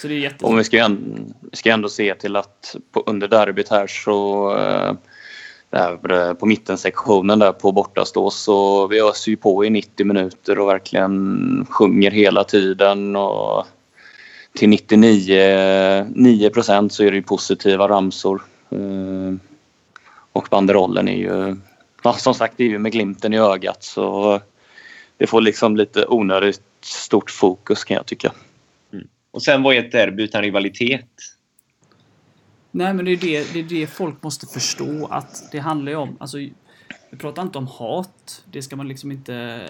Så 0.00 0.08
det 0.08 0.14
är 0.14 0.16
Och 0.16 0.22
jättebra. 0.22 0.56
vi 0.56 0.64
ska, 0.64 0.76
ju 0.76 0.82
ändå, 0.82 1.22
vi 1.50 1.56
ska 1.56 1.72
ändå 1.72 1.88
se 1.88 2.14
till 2.14 2.36
att 2.36 2.76
på, 2.92 3.02
under 3.06 3.28
derbyt 3.28 3.68
här 3.70 3.86
så 3.86 4.50
eh, 4.56 4.92
där, 5.74 6.34
på 6.34 6.46
mittensektionen 6.46 7.38
där 7.38 7.52
på 7.52 7.72
bortastå 7.72 8.30
så 8.30 8.86
vi 8.86 9.00
öser 9.00 9.30
ju 9.30 9.36
på 9.36 9.64
i 9.64 9.70
90 9.70 10.06
minuter 10.06 10.58
och 10.58 10.68
verkligen 10.68 11.66
sjunger 11.70 12.10
hela 12.10 12.44
tiden 12.44 13.16
och 13.16 13.66
till 14.54 14.68
99 14.68 16.06
9 16.14 16.50
procent 16.50 16.92
så 16.92 17.04
är 17.04 17.10
det 17.10 17.16
ju 17.16 17.22
positiva 17.22 17.88
ramsor. 17.88 18.42
Eh, 18.70 19.34
och 20.32 20.48
banderollen 20.50 21.08
är 21.08 21.16
ju, 21.16 21.56
som 22.16 22.34
sagt, 22.34 22.54
det 22.56 22.64
är 22.64 22.68
ju 22.68 22.78
med 22.78 22.92
glimten 22.92 23.34
i 23.34 23.38
ögat 23.38 23.84
så 23.84 24.40
det 25.16 25.26
får 25.26 25.40
liksom 25.40 25.76
lite 25.76 26.06
onödigt 26.06 26.62
stort 26.80 27.30
fokus 27.30 27.84
kan 27.84 27.94
jag 27.94 28.06
tycka. 28.06 28.32
Mm. 28.92 29.08
Och 29.30 29.42
sen 29.42 29.62
var 29.62 29.72
ju 29.72 29.78
ett 29.78 29.92
derby 29.92 30.22
utan 30.22 30.42
rivalitet. 30.42 31.10
Nej, 32.76 32.94
men 32.94 33.04
det 33.04 33.10
är 33.10 33.16
det, 33.16 33.52
det 33.52 33.58
är 33.58 33.64
det 33.64 33.86
folk 33.86 34.22
måste 34.22 34.46
förstå 34.46 35.06
att 35.06 35.48
det 35.52 35.58
handlar 35.58 35.92
ju 35.92 35.98
om. 35.98 36.16
Alltså, 36.20 36.38
vi 36.38 37.18
pratar 37.18 37.42
inte 37.42 37.58
om 37.58 37.66
hat. 37.66 38.44
Det 38.50 38.62
ska 38.62 38.76
man 38.76 38.88
liksom 38.88 39.12
inte 39.12 39.68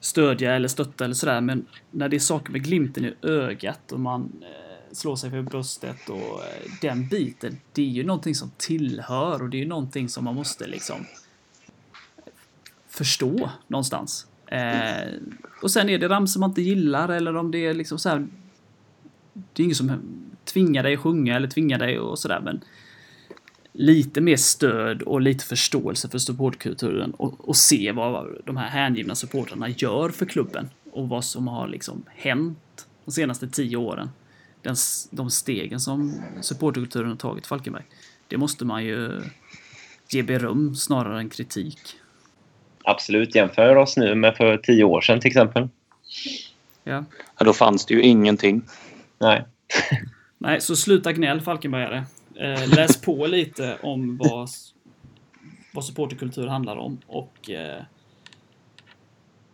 stödja 0.00 0.54
eller 0.54 0.68
stötta 0.68 1.04
eller 1.04 1.14
sådär. 1.14 1.40
Men 1.40 1.66
när 1.90 2.08
det 2.08 2.16
är 2.16 2.20
saker 2.20 2.52
med 2.52 2.64
glimten 2.64 3.04
i 3.04 3.14
ögat 3.22 3.92
och 3.92 4.00
man 4.00 4.32
eh, 4.42 4.92
slår 4.92 5.16
sig 5.16 5.30
för 5.30 5.42
bröstet 5.42 6.08
och 6.08 6.16
eh, 6.16 6.72
den 6.80 7.08
biten. 7.08 7.58
Det 7.72 7.82
är 7.82 7.86
ju 7.86 8.04
någonting 8.04 8.34
som 8.34 8.50
tillhör 8.56 9.42
och 9.42 9.50
det 9.50 9.56
är 9.56 9.62
ju 9.62 9.68
någonting 9.68 10.08
som 10.08 10.24
man 10.24 10.34
måste 10.34 10.66
liksom 10.66 11.06
förstå 12.88 13.50
någonstans. 13.66 14.26
Eh, 14.46 15.08
och 15.62 15.70
sen 15.70 15.88
är 15.88 15.98
det 15.98 16.08
ramsor 16.08 16.40
man 16.40 16.50
inte 16.50 16.62
gillar 16.62 17.08
eller 17.08 17.36
om 17.36 17.50
det 17.50 17.66
är 17.66 17.74
liksom 17.74 17.98
så 17.98 18.08
här. 18.08 18.26
Det 19.32 19.62
är 19.62 19.64
ingen 19.64 19.76
som 19.76 20.12
tvingar 20.52 20.82
dig 20.82 20.94
att 20.94 21.00
sjunga 21.00 21.36
eller 21.36 21.48
tvingar 21.48 21.78
dig 21.78 21.98
och 21.98 22.18
sådär 22.18 22.40
men 22.40 22.60
lite 23.72 24.20
mer 24.20 24.36
stöd 24.36 25.02
och 25.02 25.20
lite 25.20 25.44
förståelse 25.44 26.08
för 26.08 26.18
supportkulturen 26.18 27.10
och, 27.10 27.48
och 27.48 27.56
se 27.56 27.92
vad 27.92 28.28
de 28.44 28.56
här 28.56 28.68
hängivna 28.68 29.14
supportrarna 29.14 29.68
gör 29.68 30.08
för 30.08 30.26
klubben 30.26 30.70
och 30.92 31.08
vad 31.08 31.24
som 31.24 31.48
har 31.48 31.68
liksom 31.68 32.04
hänt 32.08 32.86
de 33.04 33.10
senaste 33.10 33.48
tio 33.48 33.76
åren. 33.76 34.10
Den, 34.62 34.76
de 35.10 35.30
stegen 35.30 35.80
som 35.80 36.14
supporterkulturen 36.40 37.08
har 37.08 37.16
tagit 37.16 37.46
Falkenberg. 37.46 37.84
Det 38.28 38.36
måste 38.36 38.64
man 38.64 38.84
ju 38.84 39.22
ge 40.10 40.22
beröm 40.22 40.74
snarare 40.74 41.18
än 41.18 41.30
kritik. 41.30 41.78
Absolut. 42.84 43.34
Jämför 43.34 43.76
oss 43.76 43.96
nu 43.96 44.14
med 44.14 44.36
för 44.36 44.56
tio 44.56 44.84
år 44.84 45.00
sedan 45.00 45.20
till 45.20 45.28
exempel. 45.28 45.68
Ja. 46.84 47.04
Ja, 47.38 47.44
då 47.44 47.52
fanns 47.52 47.86
det 47.86 47.94
ju 47.94 48.02
ingenting. 48.02 48.62
Nej. 49.18 49.44
Nej, 50.42 50.60
så 50.60 50.76
sluta 50.76 51.12
gnäll 51.12 51.40
Falkenbergare. 51.40 52.04
Eh, 52.40 52.68
läs 52.74 53.00
på 53.00 53.26
lite 53.26 53.76
om 53.82 54.16
vad, 54.16 54.48
vad 55.74 55.84
supporterkultur 55.84 56.46
handlar 56.46 56.76
om 56.76 56.98
och 57.06 57.50
eh, 57.50 57.82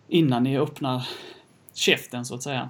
innan 0.08 0.42
ni 0.44 0.58
öppnar 0.58 1.08
käften 1.74 2.24
så 2.24 2.34
att 2.34 2.42
säga. 2.42 2.68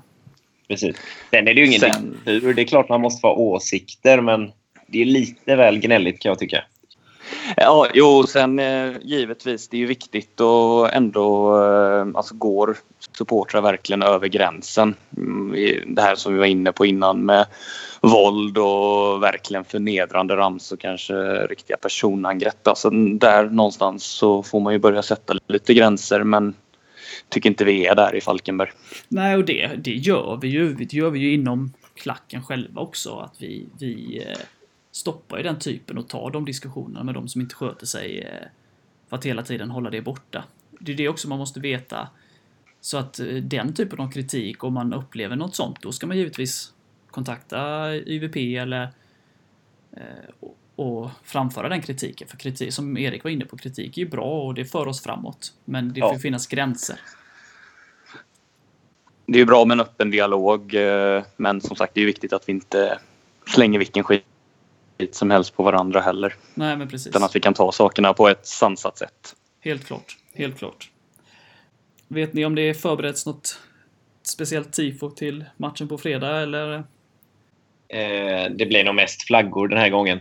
Precis. 0.68 0.96
Sen 1.30 1.48
är 1.48 1.54
det 1.54 1.60
ju 1.60 1.66
ingen 1.66 1.80
Sen- 1.80 2.10
diktatur. 2.10 2.54
Det 2.54 2.62
är 2.62 2.66
klart 2.66 2.88
man 2.88 3.00
måste 3.00 3.20
få 3.20 3.26
ha 3.28 3.34
åsikter, 3.34 4.20
men 4.20 4.52
det 4.86 5.00
är 5.00 5.04
lite 5.04 5.56
väl 5.56 5.78
gnälligt 5.78 6.20
kan 6.22 6.28
jag 6.30 6.38
tycka. 6.38 6.64
Ja, 7.56 7.86
jo, 7.94 8.22
sen 8.28 8.58
eh, 8.58 8.92
givetvis, 9.02 9.68
det 9.68 9.76
är 9.76 9.78
ju 9.78 9.86
viktigt 9.86 10.40
och 10.40 10.94
ändå 10.94 11.56
eh, 11.64 12.06
alltså 12.14 12.34
går 12.34 12.76
supportrar 13.18 13.60
verkligen 13.62 14.02
över 14.02 14.28
gränsen. 14.28 14.94
Mm, 15.16 15.94
Det 15.94 16.02
här 16.02 16.14
som 16.14 16.32
vi 16.32 16.38
var 16.38 16.46
inne 16.46 16.72
på 16.72 16.86
innan 16.86 17.20
med 17.26 17.46
våld 18.08 18.58
och 18.58 19.22
verkligen 19.22 19.64
förnedrande 19.64 20.36
rams 20.36 20.72
och 20.72 20.80
kanske 20.80 21.14
riktiga 21.46 21.76
personangrepp. 21.76 22.68
Alltså 22.68 22.90
där 22.90 23.44
någonstans 23.44 24.04
så 24.04 24.42
får 24.42 24.60
man 24.60 24.72
ju 24.72 24.78
börja 24.78 25.02
sätta 25.02 25.34
lite 25.48 25.74
gränser 25.74 26.24
men 26.24 26.54
tycker 27.28 27.50
inte 27.50 27.64
vi 27.64 27.86
är 27.86 27.94
där 27.94 28.14
i 28.14 28.20
Falkenberg. 28.20 28.70
Nej, 29.08 29.36
och 29.36 29.44
det, 29.44 29.70
det 29.84 29.94
gör 29.94 30.38
vi 30.42 30.48
ju. 30.48 30.74
Det 30.74 30.92
gör 30.92 31.10
vi 31.10 31.18
ju 31.18 31.34
inom 31.34 31.72
klacken 31.94 32.42
själva 32.42 32.80
också. 32.80 33.14
Att 33.14 33.34
vi, 33.38 33.66
vi 33.78 34.24
eh, 34.26 34.38
stoppar 34.92 35.36
ju 35.36 35.42
den 35.42 35.58
typen 35.58 35.98
och 35.98 36.08
tar 36.08 36.30
de 36.30 36.44
diskussionerna 36.44 37.04
med 37.04 37.14
de 37.14 37.28
som 37.28 37.40
inte 37.40 37.54
sköter 37.54 37.86
sig. 37.86 38.20
Eh, 38.20 38.48
för 39.08 39.16
att 39.16 39.26
hela 39.26 39.42
tiden 39.42 39.70
hålla 39.70 39.90
det 39.90 40.00
borta. 40.00 40.44
Det 40.80 40.92
är 40.92 40.96
det 40.96 41.08
också 41.08 41.28
man 41.28 41.38
måste 41.38 41.60
veta. 41.60 42.08
Så 42.80 42.98
att 42.98 43.20
eh, 43.20 43.26
den 43.26 43.74
typen 43.74 44.00
av 44.00 44.10
kritik, 44.10 44.64
om 44.64 44.74
man 44.74 44.92
upplever 44.92 45.36
något 45.36 45.56
sånt, 45.56 45.82
då 45.82 45.92
ska 45.92 46.06
man 46.06 46.16
givetvis 46.16 46.72
kontakta 47.10 47.94
YVP 47.94 48.36
eller 48.36 48.82
eh, 49.96 50.02
och, 50.76 51.10
framföra 51.24 51.68
den 51.68 51.82
kritiken. 51.82 52.28
För 52.28 52.36
kritik, 52.36 52.72
som 52.72 52.96
Erik 52.98 53.24
var 53.24 53.30
inne 53.30 53.44
på, 53.44 53.56
kritik 53.56 53.98
är 53.98 54.02
ju 54.02 54.08
bra 54.08 54.42
och 54.46 54.54
det 54.54 54.64
för 54.64 54.88
oss 54.88 55.02
framåt. 55.02 55.52
Men 55.64 55.92
det 55.92 56.00
Ja. 56.00 56.12
får 56.12 56.18
finnas 56.18 56.46
gränser. 56.46 57.00
Det 59.26 59.38
är 59.38 59.40
ju 59.40 59.46
bra 59.46 59.64
med 59.64 59.74
en 59.74 59.80
öppen 59.80 60.10
dialog 60.10 60.74
eh, 60.74 61.24
men 61.36 61.60
som 61.60 61.76
sagt 61.76 61.94
det 61.94 62.00
är 62.00 62.06
viktigt 62.06 62.32
att 62.32 62.48
vi 62.48 62.52
inte 62.52 62.98
slänger 63.46 63.78
vilken 63.78 64.04
skit 64.04 64.24
som 65.12 65.30
helst 65.30 65.56
på 65.56 65.62
varandra 65.62 66.00
heller. 66.00 66.34
Nej, 66.54 66.76
men 66.76 66.88
precis. 66.88 67.06
Utan 67.06 67.22
att 67.24 67.36
vi 67.36 67.40
kan 67.40 67.54
ta 67.54 67.72
sakerna 67.72 68.12
på 68.12 68.28
ett 68.28 68.46
sansat 68.46 68.98
sätt. 68.98 69.36
Helt 69.60 69.84
klart. 69.86 70.16
Helt 70.34 70.58
klart. 70.58 70.90
Vet 72.08 72.32
ni 72.32 72.44
om 72.44 72.54
det 72.54 72.74
förbereds 72.74 73.26
något 73.26 73.58
speciellt 74.22 74.72
tifo 74.72 75.10
till 75.10 75.44
matchen 75.56 75.88
på 75.88 75.98
fredag 75.98 76.40
eller? 76.40 76.84
Eh, 77.88 78.50
det 78.50 78.66
blir 78.66 78.84
nog 78.84 78.94
mest 78.94 79.22
flaggor 79.26 79.68
den 79.68 79.78
här 79.78 79.88
gången. 79.88 80.20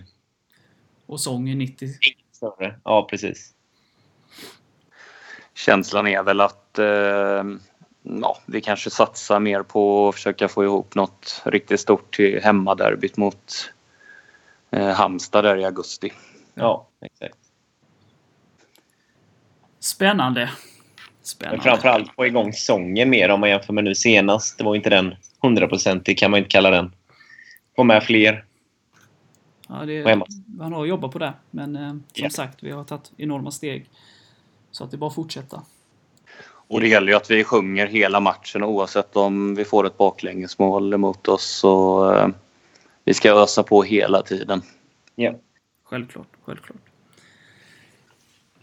Och 1.05 1.19
sång 1.19 1.49
i 1.49 1.55
90? 1.55 1.85
Inget 1.85 2.35
större. 2.35 2.79
Ja, 2.83 3.07
precis. 3.09 3.53
Känslan 5.53 6.07
är 6.07 6.23
väl 6.23 6.41
att 6.41 6.79
eh, 6.79 7.43
ja, 8.21 8.37
vi 8.45 8.61
kanske 8.61 8.89
satsar 8.89 9.39
mer 9.39 9.63
på 9.63 10.09
att 10.09 10.15
försöka 10.15 10.47
få 10.47 10.63
ihop 10.63 10.95
något 10.95 11.41
riktigt 11.45 11.79
stort 11.79 12.15
till 12.15 12.43
hemmaderbyt 12.43 13.17
mot 13.17 13.71
eh, 14.71 14.89
Halmstad 14.89 15.43
där 15.43 15.57
i 15.57 15.65
augusti. 15.65 16.13
Ja, 16.53 16.87
exakt. 17.01 17.37
Spännande. 19.79 20.41
Men 20.41 20.55
Spännande. 21.21 21.63
framförallt 21.63 22.15
få 22.15 22.25
igång 22.25 22.53
sången 22.53 23.09
mer 23.09 23.29
om 23.29 23.39
man 23.39 23.49
jämför 23.49 23.73
med 23.73 23.83
nu 23.83 23.95
senast. 23.95 24.57
Det 24.57 24.63
var 24.63 24.75
inte 24.75 24.89
den 24.89 25.15
hundraprocentig, 25.41 26.17
kan 26.17 26.31
man 26.31 26.37
inte 26.37 26.49
kalla 26.49 26.69
den. 26.69 26.91
Få 27.77 27.83
med 27.83 28.03
fler. 28.03 28.45
Ja, 29.67 29.85
det, 29.85 30.21
man 30.57 30.73
har 30.73 30.85
jobbat 30.85 31.11
på 31.11 31.19
det. 31.19 31.33
Men 31.51 31.75
eh, 31.75 31.89
som 31.89 32.03
Ja. 32.13 32.29
sagt, 32.29 32.63
vi 32.63 32.71
har 32.71 32.83
tagit 32.83 33.11
enorma 33.17 33.51
steg. 33.51 33.89
Så 34.71 34.83
att 34.83 34.91
det 34.91 34.95
är 34.95 34.99
bara 34.99 35.07
att 35.07 35.15
fortsätta. 35.15 35.61
Och 36.69 36.81
det 36.81 36.87
gäller 36.87 37.07
ju 37.07 37.13
att 37.13 37.31
vi 37.31 37.43
sjunger 37.43 37.87
hela 37.87 38.19
matchen 38.19 38.63
oavsett 38.63 39.15
om 39.15 39.55
vi 39.55 39.65
får 39.65 39.87
ett 39.87 39.97
baklängesmål 39.97 40.93
emot 40.93 41.27
oss. 41.27 41.43
Så, 41.45 42.13
eh, 42.13 42.27
vi 43.03 43.13
ska 43.13 43.31
ösa 43.43 43.63
på 43.63 43.83
hela 43.83 44.21
tiden. 44.21 44.61
Ja. 45.15 45.33
Självklart, 45.83 46.27
självklart. 46.43 46.77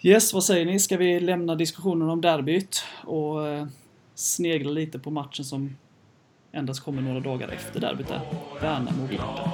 Yes, 0.02 0.34
vad 0.34 0.44
säger 0.44 0.66
ni? 0.66 0.78
Ska 0.80 0.96
vi 0.96 1.20
lämna 1.20 1.54
diskussionen 1.54 2.08
om 2.10 2.20
derbyt 2.20 2.84
och 3.04 3.48
eh, 3.48 3.66
snegla 4.14 4.70
lite 4.70 4.98
på 4.98 5.10
matchen 5.10 5.44
som 5.44 5.76
endast 6.54 6.84
kommer 6.84 7.02
några 7.02 7.20
dagar 7.20 7.48
efter 7.48 7.80
derbyt 7.80 8.08
där. 8.08 8.20
Värnamo 8.60 9.06
borta. 9.06 9.50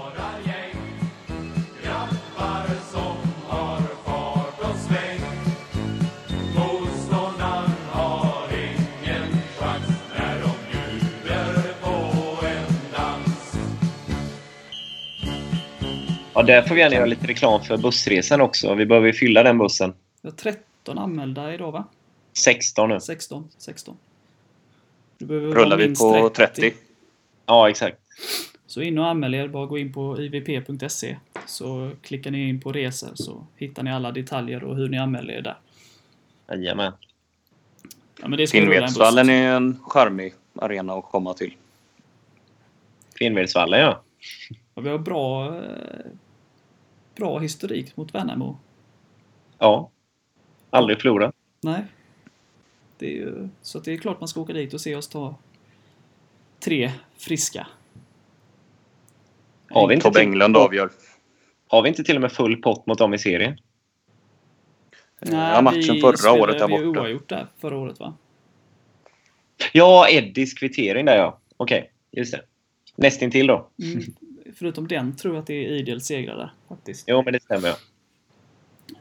Ja, 16.35 16.43
där 16.43 16.63
får 16.63 16.75
vi 16.75 16.81
gärna 16.81 16.95
göra 16.95 17.07
lite 17.07 17.27
reklam 17.27 17.63
för 17.63 17.77
bussresan 17.77 18.41
också. 18.41 18.75
Vi 18.75 18.87
behöver 18.87 19.07
ju 19.07 19.13
fylla 19.13 19.43
den 19.43 19.59
bussen. 19.59 19.95
Vi 20.23 20.29
har 20.29 20.37
13 20.37 20.99
anmälda 20.99 21.55
idag 21.55 21.73
va? 21.73 21.85
16 22.33 22.89
nu. 22.89 23.01
16. 23.01 23.49
16. 23.59 23.97
Du 25.19 25.27
behöver 25.27 25.55
Rullar 25.55 25.77
vi 25.77 25.95
på 25.95 26.29
30? 26.29 26.73
Ja, 27.51 27.71
exakt. 27.71 27.99
Så 28.67 28.83
in 28.83 28.99
och 28.99 29.07
anmäl 29.07 29.35
er. 29.35 29.49
Bara 29.49 29.67
gå 29.67 29.79
in 29.79 29.93
på 29.93 30.21
ivp.se. 30.21 31.17
Så 31.47 31.91
klickar 32.03 32.31
ni 32.31 32.49
in 32.49 32.61
på 32.61 32.73
resor 32.73 33.11
så 33.15 33.47
hittar 33.57 33.83
ni 33.83 33.93
alla 33.93 34.13
detaljer 34.13 34.65
och 34.65 34.77
hur 34.77 34.89
ni 34.89 34.99
anmäler 34.99 35.35
er 35.35 35.43
där. 35.43 35.59
Jajamän. 36.49 36.93
Ja, 38.21 38.29
men 38.29 38.39
det. 38.39 38.47
Finnvedsvallen 38.51 39.31
är 39.31 39.57
en 39.57 39.81
charmig 39.83 40.35
arena 40.55 40.93
att 40.93 41.05
komma 41.05 41.35
till. 41.35 41.55
Finnvedsvallen, 43.19 43.81
ja. 43.81 44.03
Och 44.75 44.87
vi 44.87 44.91
har 44.91 44.99
bra, 44.99 45.57
eh, 45.57 46.07
bra 47.17 47.39
historik 47.39 47.97
mot 47.97 48.15
Värnamo. 48.15 48.59
Ja. 49.59 49.91
Aldrig 50.71 51.01
förlorat. 51.01 51.35
Nej. 51.61 51.85
Det 52.99 53.07
är 53.07 53.17
ju, 53.17 53.49
så 53.63 53.79
att 53.79 53.85
det 53.85 53.93
är 53.93 53.97
klart 53.97 54.21
man 54.21 54.29
ska 54.29 54.41
åka 54.41 54.53
dit 54.53 54.75
och 54.75 54.81
se 54.81 54.97
oss 54.97 55.09
ta 55.09 55.35
tre 56.61 56.91
friska. 57.19 57.67
Har 59.71 59.89
vi 59.89 59.95
inte, 59.95 60.05
Tobbe 60.05 60.19
till, 60.19 60.29
Englund 60.29 60.57
avgör. 60.57 60.91
har 61.69 61.83
vi 61.83 61.89
inte 61.89 62.05
till 62.05 62.17
och 62.17 62.23
med 62.23 62.33
full 62.33 62.57
pott 62.57 62.87
mot 62.87 62.99
dem 62.99 63.15
i 63.15 63.19
serien? 63.19 63.59
ja, 65.21 65.61
matchen 65.63 65.81
vi 65.95 66.01
förra 66.01 66.17
spelade- 66.17 66.41
året 66.43 66.59
där 66.59 66.69
Vi 66.69 66.85
borta. 66.87 67.01
oavgjort 67.01 67.29
där 67.29 67.47
förra 67.61 67.77
året 67.79 68.01
va? 68.01 68.15
Ja, 69.73 70.09
Eddies 70.09 70.55
kvittering 70.55 71.07
där, 71.07 71.17
ja. 71.17 71.41
Okej, 71.57 71.93
just 72.13 72.33
det. 72.33 72.43
Nästintill 72.97 73.47
då. 73.47 73.71
Mm. 73.83 74.03
Förutom 74.55 74.89
den 74.89 75.17
tror 75.17 75.35
jag 75.35 75.41
att 75.41 75.47
det 75.47 75.55
är 75.55 75.69
idel 75.69 76.01
segrar 76.01 76.37
där 76.37 76.53
faktiskt. 76.69 77.05
Jo, 77.09 77.23
men 77.25 77.33
det 77.33 77.43
stämmer. 77.43 77.69
Ja. 77.69 77.75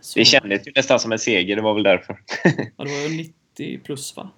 Så, 0.01 0.19
Det 0.19 0.25
kändes 0.25 0.67
ju 0.67 0.71
nästan 0.75 0.99
som 0.99 1.11
en 1.11 1.19
seger, 1.19 1.55
det 1.55 1.61
var 1.61 1.73
väl 1.73 1.83
därför. 1.83 2.21
Ja, 2.43 2.83
det 2.83 2.91
var 2.91 3.09
ju 3.09 3.17
90 3.17 3.79
plus 3.83 4.17
va? 4.17 4.29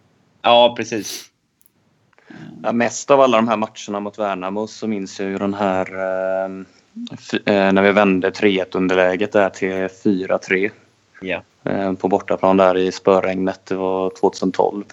ja, 0.42 0.74
precis. 0.78 1.31
Ja, 2.64 2.72
mest 2.72 3.12
av 3.12 3.22
alla 3.22 3.38
de 3.38 3.48
här 3.48 3.58
matcherna 3.58 4.00
mot 4.00 4.20
Värnamo 4.20 4.68
så 4.68 4.88
minns 4.88 5.20
jag 5.20 5.30
ju 5.30 5.38
den 5.38 5.54
här 5.54 5.86
eh, 5.96 6.64
f- 7.14 7.48
eh, 7.48 7.72
när 7.74 7.82
vi 7.82 7.92
vände 7.92 8.30
3-1 8.30 8.66
underläget 8.78 9.32
där 9.32 9.50
till 9.50 9.72
4-3 9.74 10.72
Ja. 11.22 11.44
eh, 11.64 11.94
på 11.94 12.08
bortaplan 12.08 12.58
där 12.58 12.78
i 12.78 12.92
spöregnet. 12.92 13.66
Det 13.66 13.76
var 13.76 14.10
2012. 14.20 14.84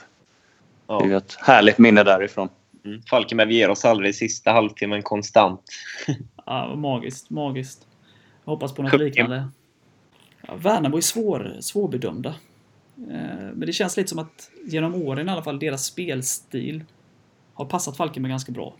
Det 0.87 0.92
är 0.92 1.05
ju 1.05 1.11
ja. 1.11 1.16
ett 1.18 1.37
härligt 1.40 1.79
minne 1.79 2.03
därifrån. 2.05 2.48
Mm. 2.85 3.03
Falkenberg 3.03 3.55
ger 3.55 3.70
oss 3.70 3.85
aldrig 3.85 4.14
sista 4.14 4.51
halvtimmen 4.53 5.03
konstant. 5.03 5.61
Ja, 6.46 6.74
magiskt, 6.77 7.31
magiskt. 7.31 7.87
Jag 8.44 8.53
hoppas 8.53 8.74
på 8.74 8.83
något 8.83 8.90
Kuppen. 8.90 9.07
liknande. 9.07 9.48
Ja, 10.46 10.55
Värnamo 10.55 10.96
är 10.96 11.01
svår, 11.01 11.57
svårbedömda. 11.61 12.29
Eh, 12.96 13.14
Men 13.55 13.61
det 13.61 13.72
känns 13.72 13.96
lite 13.96 14.09
som 14.09 14.18
att 14.18 14.51
genom 14.66 14.94
åren 14.94 15.29
i 15.29 15.33
alla 15.33 15.42
fall, 15.42 15.59
deras 15.59 15.85
spelstil 15.85 16.85
har 17.59 17.64
passat 17.64 17.97
Falkenberg 17.97 18.31
ganska 18.31 18.53
bra. 18.53 18.75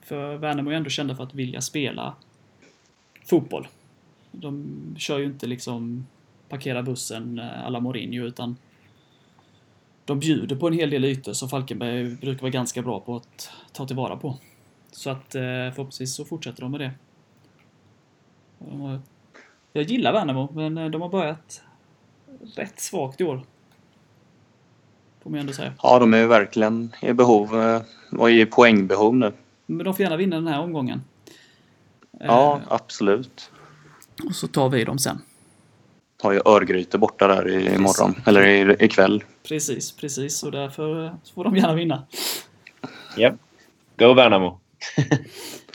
För 0.00 0.36
Värnamo 0.36 0.70
är 0.70 0.74
ändå 0.74 0.90
kända 0.90 1.16
för 1.16 1.24
att 1.24 1.34
vilja 1.34 1.60
spela 1.60 2.14
fotboll. 3.26 3.68
De 4.32 4.94
kör 4.98 5.18
ju 5.18 5.24
inte 5.24 5.46
liksom 5.46 6.06
parkera 6.48 6.82
bussen 6.82 7.38
eh, 7.38 7.66
alla 7.66 7.80
Mourinho 7.80 8.24
utan 8.24 8.56
de 10.04 10.18
bjuder 10.18 10.56
på 10.56 10.66
en 10.66 10.72
hel 10.72 10.90
del 10.90 11.04
ytor 11.04 11.32
som 11.32 11.48
Falkenberg 11.48 12.16
brukar 12.16 12.42
vara 12.42 12.50
ganska 12.50 12.82
bra 12.82 13.00
på 13.00 13.16
att 13.16 13.50
ta 13.72 13.86
tillvara 13.86 14.16
på. 14.16 14.36
Så 14.90 15.10
att 15.10 15.34
eh, 15.34 15.42
förhoppningsvis 15.42 16.14
så 16.14 16.24
fortsätter 16.24 16.62
de 16.62 16.70
med 16.70 16.80
det. 16.80 16.92
Jag 19.72 19.84
gillar 19.84 20.12
Värnamo, 20.12 20.52
men 20.52 20.78
eh, 20.78 20.90
de 20.90 21.02
har 21.02 21.08
börjat 21.08 21.62
rätt 22.56 22.80
svagt 22.80 23.20
i 23.20 23.24
år. 23.24 23.42
Får 25.26 25.30
man 25.30 25.38
ju 25.38 25.40
ändå 25.40 25.52
säga. 25.52 25.72
Ja, 25.82 25.98
de 25.98 26.14
är 26.14 26.18
ju 26.18 26.26
verkligen 26.26 26.92
i 27.02 27.12
behov 27.12 27.60
eh, 27.60 27.82
och 28.18 28.30
i 28.30 28.46
poängbehov 28.46 29.16
nu. 29.16 29.32
Men 29.66 29.84
de 29.84 29.94
får 29.94 30.02
gärna 30.02 30.16
vinna 30.16 30.36
den 30.36 30.46
här 30.46 30.60
omgången. 30.60 31.02
Ja, 32.20 32.56
Eh, 32.56 32.72
absolut. 32.72 33.50
och 34.28 34.34
så 34.34 34.46
tar 34.48 34.68
vi 34.68 34.84
dem 34.84 34.98
sen. 34.98 35.18
Har 36.22 36.32
ju 36.32 36.40
Örgryte 36.44 36.98
borta 36.98 37.26
där 37.26 37.48
i- 37.48 37.74
imorgon. 37.74 38.14
Eller 38.26 38.46
i- 38.46 38.84
ikväll. 38.84 39.24
Precis, 39.48 39.92
precis. 39.92 40.42
Och 40.42 40.52
därför 40.52 41.04
eh, 41.04 41.12
får 41.34 41.44
de 41.44 41.56
gärna 41.56 41.74
vinna. 41.74 42.02
Japp. 43.16 43.34
Go 43.98 44.14
Värnamo! 44.14 44.60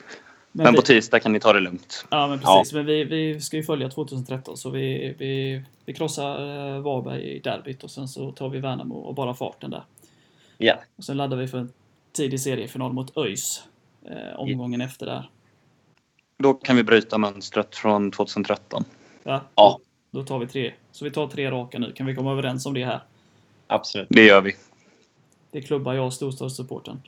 Men 0.51 0.63
Men 0.63 0.73
vi, 0.73 0.77
på 0.77 0.81
tisdag 0.85 1.19
kan 1.19 1.33
ni 1.33 1.39
ta 1.39 1.53
det 1.53 1.59
lugnt. 1.59 2.05
ja, 2.09 2.27
men 2.27 2.39
precis. 2.39 2.73
Men 2.73 2.85
vi, 2.85 3.03
vi 3.03 3.41
ska 3.41 3.57
ju 3.57 3.63
följa 3.63 3.89
2013, 3.89 4.57
så 4.57 4.69
vi, 4.69 5.15
vi, 5.19 5.63
vi 5.85 5.93
krossar 5.93 6.31
eh, 6.75 6.81
Varberg 6.81 7.21
i 7.21 7.39
derbyt 7.39 7.83
och 7.83 7.91
sen 7.91 8.07
så 8.07 8.31
tar 8.31 8.49
vi 8.49 8.59
Värnamo 8.59 8.95
och 8.95 9.15
bara 9.15 9.33
farten 9.33 9.69
där. 9.69 9.83
Ja. 10.57 10.75
Och 10.95 11.03
sen 11.03 11.17
laddar 11.17 11.37
vi 11.37 11.47
för 11.47 11.57
en 11.57 11.73
tidig 12.11 12.39
seriefinal 12.39 12.93
mot 12.93 13.17
ÖIS. 13.17 13.63
Eh, 14.05 14.39
omgången 14.39 14.81
efter 14.81 15.05
där. 15.05 15.29
Då 16.37 16.53
kan 16.53 16.75
vi 16.75 16.83
bryta 16.83 17.17
mönstret 17.17 17.75
från 17.75 18.11
2013. 18.11 18.83
Ja, 19.23 19.41
Ja. 19.55 19.79
Då, 20.11 20.23
tar 20.23 20.39
vi 20.39 20.47
tre. 20.47 20.73
Så 20.91 21.05
vi 21.05 21.11
tar 21.11 21.27
tre 21.27 21.51
raka 21.51 21.79
nu. 21.79 21.93
Kan 21.93 22.05
vi 22.05 22.15
komma 22.15 22.31
överens 22.31 22.65
om 22.65 22.73
det 22.73 22.85
här? 22.85 23.03
Absolut. 23.67 24.07
Det 24.09 24.25
gör 24.25 24.41
vi. 24.41 24.55
Det 25.51 25.61
klubbar 25.61 25.93
jag 25.93 26.13
storstadssupporten. 26.13 27.01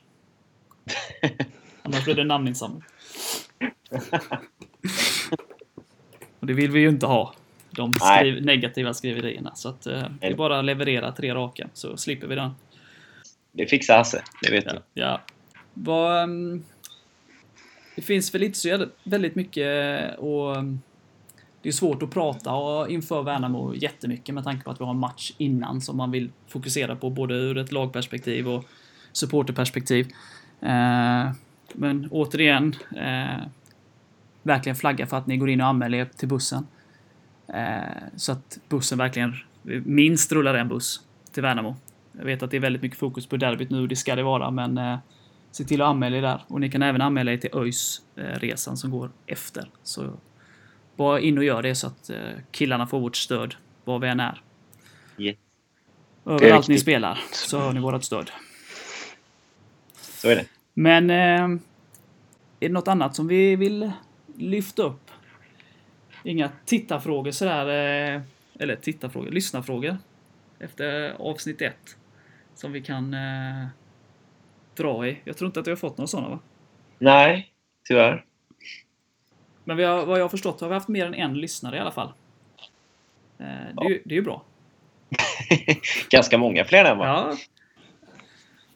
Annars 1.82 2.04
blir 2.04 2.14
det 2.14 2.24
namninsamling. 2.24 2.82
Och 6.40 6.46
det 6.46 6.52
vill 6.52 6.70
vi 6.70 6.80
ju 6.80 6.88
inte 6.88 7.06
ha. 7.06 7.34
De 7.70 7.92
skriv, 7.92 8.44
negativa 8.44 8.94
skriverierna. 8.94 9.54
Så 9.54 9.68
att 9.68 9.86
eh, 9.86 10.02
det 10.20 10.26
är 10.26 10.34
bara 10.34 10.58
att 10.58 10.64
leverera 10.64 11.12
tre 11.12 11.34
raka 11.34 11.68
så 11.72 11.96
slipper 11.96 12.26
vi 12.26 12.34
den. 12.34 12.50
Det 13.52 13.66
fixar 13.66 13.96
Hasse, 13.98 14.22
det 14.42 14.50
vet 14.50 14.64
Ja. 14.66 14.72
du. 14.72 14.80
ja. 15.00 15.20
Vad, 15.74 16.22
ehm, 16.22 16.64
det 17.96 18.02
finns 18.02 18.34
väl 18.34 18.42
inte 18.42 18.58
så 18.58 18.86
väldigt 19.04 19.34
mycket 19.34 19.68
och 20.18 20.56
ehm, 20.56 20.80
det 21.62 21.68
är 21.68 21.72
svårt 21.72 22.02
att 22.02 22.10
prata 22.10 22.52
och 22.54 22.90
inför 22.90 23.22
Värnamo 23.22 23.74
jättemycket 23.74 24.34
med 24.34 24.44
tanke 24.44 24.64
på 24.64 24.70
att 24.70 24.80
vi 24.80 24.84
har 24.84 24.92
en 24.92 24.98
match 24.98 25.32
innan 25.38 25.80
som 25.80 25.96
man 25.96 26.10
vill 26.10 26.30
fokusera 26.48 26.96
på 26.96 27.10
både 27.10 27.34
ur 27.34 27.58
ett 27.58 27.72
lagperspektiv 27.72 28.48
och 28.48 28.64
supporterperspektiv. 29.12 30.06
Men 31.74 32.08
återigen, 32.10 32.74
eh, 32.96 33.46
verkligen 34.42 34.76
flagga 34.76 35.06
för 35.06 35.16
att 35.16 35.26
ni 35.26 35.36
går 35.36 35.50
in 35.50 35.60
och 35.60 35.66
anmäler 35.66 35.98
er 35.98 36.04
till 36.04 36.28
bussen. 36.28 36.66
Eh, 37.48 37.82
så 38.16 38.32
att 38.32 38.58
bussen 38.68 38.98
verkligen, 38.98 39.34
minst 39.84 40.32
rullar 40.32 40.54
en 40.54 40.68
buss 40.68 41.00
till 41.32 41.42
Värnamo. 41.42 41.76
Jag 42.12 42.24
vet 42.24 42.42
att 42.42 42.50
det 42.50 42.56
är 42.56 42.60
väldigt 42.60 42.82
mycket 42.82 42.98
fokus 42.98 43.26
på 43.26 43.36
derbyt 43.36 43.70
nu, 43.70 43.86
det 43.86 43.96
ska 43.96 44.16
det 44.16 44.22
vara, 44.22 44.50
men 44.50 44.78
eh, 44.78 44.98
se 45.50 45.64
till 45.64 45.82
att 45.82 45.88
anmäla 45.88 46.16
er 46.16 46.22
där. 46.22 46.44
Och 46.48 46.60
ni 46.60 46.70
kan 46.70 46.82
även 46.82 47.00
anmäla 47.00 47.32
er 47.32 47.36
till 47.36 47.50
ÖIS 47.54 48.02
eh, 48.16 48.22
resan 48.22 48.76
som 48.76 48.90
går 48.90 49.10
efter. 49.26 49.70
Så 49.82 50.12
bara 50.96 51.20
in 51.20 51.38
och 51.38 51.44
gör 51.44 51.62
det 51.62 51.74
så 51.74 51.86
att 51.86 52.10
eh, 52.10 52.16
killarna 52.50 52.86
får 52.86 53.00
vårt 53.00 53.16
stöd 53.16 53.54
var 53.84 53.98
vi 53.98 54.08
än 54.08 54.20
är. 54.20 54.42
Yes. 55.18 55.36
Överallt 56.26 56.68
ni 56.68 56.78
spelar 56.78 57.18
så 57.32 57.58
har 57.58 57.72
ni 57.72 57.80
vårt 57.80 58.04
stöd. 58.04 58.30
Så 60.00 60.28
är 60.28 60.36
det. 60.36 60.44
Men 60.74 61.10
eh, 61.10 61.44
är 62.60 62.68
det 62.68 62.68
något 62.68 62.88
annat 62.88 63.16
som 63.16 63.28
vi 63.28 63.56
vill 63.56 63.92
lyfta 64.36 64.82
upp? 64.82 65.10
Inga 66.24 66.50
tittarfrågor 66.64 67.30
sådär, 67.30 67.66
eh, 68.14 68.22
eller 68.58 68.76
tittarfrågor, 68.76 69.30
lyssnarfrågor 69.30 69.96
efter 70.58 71.10
avsnitt 71.10 71.62
ett 71.62 71.96
som 72.54 72.72
vi 72.72 72.82
kan 72.82 73.14
eh, 73.14 73.66
dra 74.76 75.06
i. 75.08 75.20
Jag 75.24 75.36
tror 75.36 75.46
inte 75.46 75.60
att 75.60 75.66
vi 75.66 75.70
har 75.70 75.76
fått 75.76 75.98
några 75.98 76.06
sådana 76.06 76.28
va? 76.28 76.38
Nej, 76.98 77.52
tyvärr. 77.88 78.24
Men 79.64 79.76
vi 79.76 79.84
har, 79.84 80.06
vad 80.06 80.18
jag 80.18 80.24
har 80.24 80.28
förstått 80.28 80.60
har 80.60 80.68
vi 80.68 80.74
haft 80.74 80.88
mer 80.88 81.06
än 81.06 81.14
en 81.14 81.34
lyssnare 81.34 81.76
i 81.76 81.80
alla 81.80 81.90
fall. 81.90 82.12
Eh, 83.38 83.46
det, 83.76 83.84
är 83.84 83.88
ju, 83.88 84.02
det 84.04 84.14
är 84.14 84.16
ju 84.16 84.22
bra. 84.22 84.42
Ganska 86.10 86.38
många 86.38 86.64
fler 86.64 86.84
än 86.84 86.98
va? 86.98 87.06
Ja. 87.06 87.36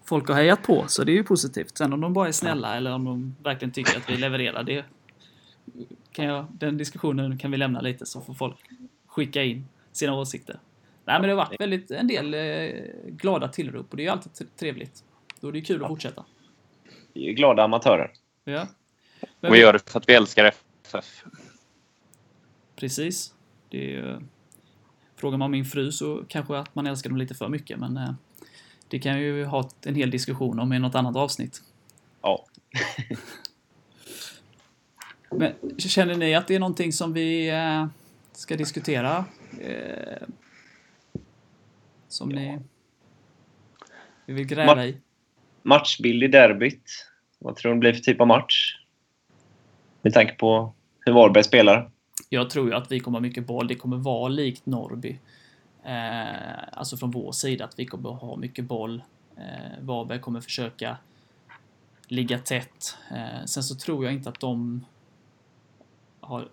Folk 0.09 0.29
har 0.29 0.35
hejat 0.35 0.63
på, 0.63 0.85
så 0.89 1.05
det 1.05 1.13
är 1.13 1.15
ju 1.15 1.25
positivt. 1.25 1.79
Sen 1.79 1.93
om 1.93 2.01
de 2.01 2.13
bara 2.13 2.29
är 2.29 2.33
snälla 2.33 2.77
eller 2.77 2.95
om 2.95 3.05
de 3.05 3.37
verkligen 3.43 3.73
tycker 3.73 3.97
att 3.97 4.11
vi 4.11 4.17
levererar, 4.17 4.63
det 4.63 4.85
kan 6.13 6.25
jag, 6.25 6.47
den 6.53 6.77
diskussionen 6.77 7.39
kan 7.39 7.51
vi 7.51 7.57
lämna 7.57 7.81
lite 7.81 8.07
så 8.07 8.21
får 8.21 8.35
folk 8.35 8.57
skicka 9.07 9.43
in 9.43 9.69
sina 9.93 10.15
åsikter. 10.15 10.61
Nej, 11.05 11.21
men 11.21 11.23
det 11.23 11.29
har 11.29 11.37
varit 11.37 11.61
väldigt, 11.61 11.91
en 11.91 12.07
del 12.07 12.35
eh, 12.35 12.83
glada 13.07 13.49
tillrop 13.49 13.87
och 13.91 13.97
det 13.97 14.03
är 14.03 14.05
ju 14.05 14.11
alltid 14.11 14.57
trevligt. 14.57 15.05
Då 15.41 15.49
är 15.49 15.53
det 15.53 15.59
ju 15.59 15.65
kul 15.65 15.83
att 15.83 15.89
fortsätta. 15.89 16.25
Vi 17.13 17.25
är 17.25 17.29
ju 17.29 17.35
glada 17.35 17.63
amatörer. 17.63 18.11
Ja. 18.45 18.67
Men 19.41 19.53
vi 19.53 19.59
gör 19.59 19.73
det 19.73 19.91
för 19.91 19.99
att 19.99 20.09
vi 20.09 20.15
älskar 20.15 20.45
FF. 20.85 21.25
Precis. 22.77 23.35
Det 23.69 23.79
är 23.79 23.91
ju... 23.91 24.21
Frågar 25.17 25.39
man 25.39 25.51
min 25.51 25.65
fru 25.65 25.93
så 25.93 26.25
kanske 26.29 26.59
att 26.59 26.75
man 26.75 26.87
älskar 26.87 27.11
dem 27.11 27.19
lite 27.19 27.35
för 27.35 27.49
mycket, 27.49 27.79
men 27.79 27.97
eh, 27.97 28.11
det 28.89 28.99
kan 28.99 29.21
ju 29.21 29.45
ha 29.45 29.69
en 29.85 29.95
hel 29.95 30.11
diskussion 30.11 30.59
om 30.59 30.73
i 30.73 30.79
något 30.79 30.95
annat 30.95 31.17
avsnitt. 31.17 31.63
Ja. 32.23 32.47
Men 35.31 35.53
känner 35.79 36.15
ni 36.15 36.35
att 36.35 36.49
det 36.49 36.55
är 36.55 36.59
någonting 36.61 36.93
som 36.93 37.13
vi 37.13 37.49
eh, 37.51 37.87
ska 38.33 38.57
diskutera? 38.57 39.25
Eh, 39.61 40.29
som 42.09 42.29
ni 42.29 42.59
vi 44.27 44.35
vill 44.35 44.47
gräva 44.47 44.75
Ma- 44.75 44.85
i? 44.85 44.97
Matchbild 45.63 46.23
i 46.23 46.29
derbyt. 46.29 47.07
Vad 47.39 47.57
tror 47.57 47.71
du 47.73 47.77
det 47.77 47.81
blir 47.81 47.93
för 47.93 48.01
typ 48.01 48.21
av 48.21 48.27
match? 48.27 48.77
Med 50.03 50.15
tanke 50.15 50.35
på 50.35 50.75
hur 51.01 51.13
Varberg 51.13 51.45
spelar. 51.45 51.91
Jag 52.29 52.51
tror 52.51 52.69
ju 52.69 52.75
att 52.75 52.93
vi 52.93 53.01
kommer 53.01 53.19
ha 53.19 53.23
mycket 53.23 53.47
boll. 53.47 53.69
Det 53.69 53.75
kommer 53.75 53.97
vara 53.97 54.29
likt 54.29 54.67
Norrby. 54.67 55.19
Eh, 55.85 56.79
alltså 56.79 56.97
från 56.97 57.11
vår 57.11 57.33
sida 57.33 57.65
att 57.65 57.79
vi 57.79 57.87
kommer 57.87 58.11
ha 58.11 58.37
mycket 58.37 58.65
boll. 58.65 59.03
Eh, 59.37 59.81
Varberg 59.81 60.21
kommer 60.21 60.41
försöka 60.41 60.97
ligga 62.09 62.39
tätt. 62.39 62.97
Eh, 63.11 63.45
sen 63.45 63.63
så 63.63 63.75
tror 63.75 64.05
jag 64.05 64.15
inte 64.15 64.29
att 64.29 64.41
de 64.41 64.85
har 66.21 66.49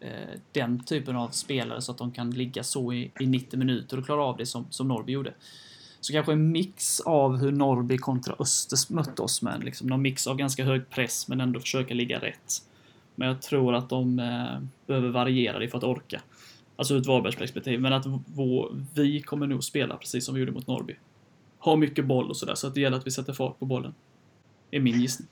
eh, 0.00 0.38
den 0.52 0.84
typen 0.84 1.16
av 1.16 1.28
spelare 1.28 1.82
så 1.82 1.92
att 1.92 1.98
de 1.98 2.12
kan 2.12 2.30
ligga 2.30 2.62
så 2.62 2.92
i, 2.92 3.10
i 3.20 3.26
90 3.26 3.58
minuter 3.58 3.98
och 3.98 4.04
klara 4.04 4.24
av 4.24 4.36
det 4.36 4.46
som, 4.46 4.66
som 4.70 4.88
Norrby 4.88 5.12
gjorde. 5.12 5.34
Så 6.00 6.12
kanske 6.12 6.32
en 6.32 6.52
mix 6.52 7.00
av 7.00 7.36
hur 7.36 7.52
Norrby 7.52 7.98
kontra 7.98 8.34
Östers 8.38 8.90
mötte 8.90 9.22
oss 9.22 9.42
med. 9.42 9.64
Liksom 9.64 9.86
någon 9.86 10.02
mix 10.02 10.26
av 10.26 10.36
ganska 10.36 10.64
hög 10.64 10.90
press 10.90 11.28
men 11.28 11.40
ändå 11.40 11.60
försöka 11.60 11.94
ligga 11.94 12.18
rätt. 12.18 12.62
Men 13.14 13.28
jag 13.28 13.42
tror 13.42 13.74
att 13.74 13.88
de 13.88 14.18
eh, 14.18 14.60
behöver 14.86 15.08
variera 15.08 15.58
det 15.58 15.68
för 15.68 15.78
att 15.78 15.84
orka. 15.84 16.20
Alltså 16.80 16.94
ur 16.94 17.00
ett 17.00 17.06
Varbergsperspektiv. 17.06 17.80
Men 17.80 17.92
att 17.92 18.06
vår, 18.26 18.76
vi 18.94 19.22
kommer 19.22 19.46
nog 19.46 19.64
spela 19.64 19.96
precis 19.96 20.24
som 20.24 20.34
vi 20.34 20.40
gjorde 20.40 20.52
mot 20.52 20.66
Norrby. 20.66 20.96
Ha 21.58 21.76
mycket 21.76 22.04
boll 22.04 22.30
och 22.30 22.36
sådär, 22.36 22.54
så 22.54 22.66
att 22.66 22.74
det 22.74 22.80
gäller 22.80 22.96
att 22.96 23.06
vi 23.06 23.10
sätter 23.10 23.32
fart 23.32 23.58
på 23.58 23.64
bollen. 23.64 23.94
är 24.70 24.80
min 24.80 25.00
gissning. 25.00 25.28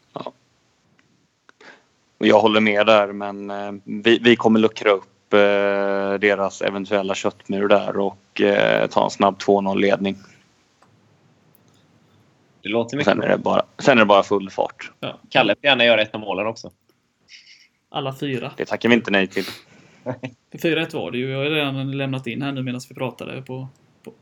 Och 2.18 2.26
jag 2.26 2.40
håller 2.40 2.60
med 2.60 2.86
där, 2.86 3.12
men 3.12 3.50
eh, 3.50 3.72
vi, 3.84 4.18
vi 4.18 4.36
kommer 4.36 4.60
luckra 4.60 4.90
upp 4.90 5.32
eh, 5.32 5.38
deras 6.20 6.62
eventuella 6.62 7.14
köttmur 7.14 7.68
där 7.68 7.96
och 7.96 8.40
eh, 8.40 8.86
ta 8.86 9.04
en 9.04 9.10
snabb 9.10 9.36
2-0-ledning. 9.36 10.16
Det 12.62 12.68
låter 12.68 12.96
mycket 12.96 13.12
Sen 13.12 13.22
är, 13.22 13.28
det 13.28 13.38
bara, 13.38 13.62
sen 13.78 13.98
är 13.98 14.02
det 14.02 14.06
bara 14.06 14.22
full 14.22 14.50
fart. 14.50 14.92
Ja. 15.00 15.18
Kalle 15.28 15.54
får 15.54 15.64
gärna 15.64 15.84
göra 15.84 16.02
ett 16.02 16.14
av 16.14 16.20
målen 16.20 16.46
också. 16.46 16.70
Alla 17.90 18.14
fyra. 18.14 18.52
Det 18.56 18.64
tackar 18.64 18.88
vi 18.88 18.94
inte 18.94 19.10
nej 19.10 19.26
till. 19.26 19.44
För 20.52 20.58
4-1 20.58 20.94
var 20.94 21.10
det 21.10 21.18
ju. 21.18 21.30
Jag 21.30 21.38
har 21.38 21.44
redan 21.44 21.96
lämnat 21.96 22.26
in 22.26 22.42
här 22.42 22.52
nu 22.52 22.62
medan 22.62 22.80
vi 22.88 22.94
pratade. 22.94 23.42
På, 23.42 23.68
på. 24.04 24.12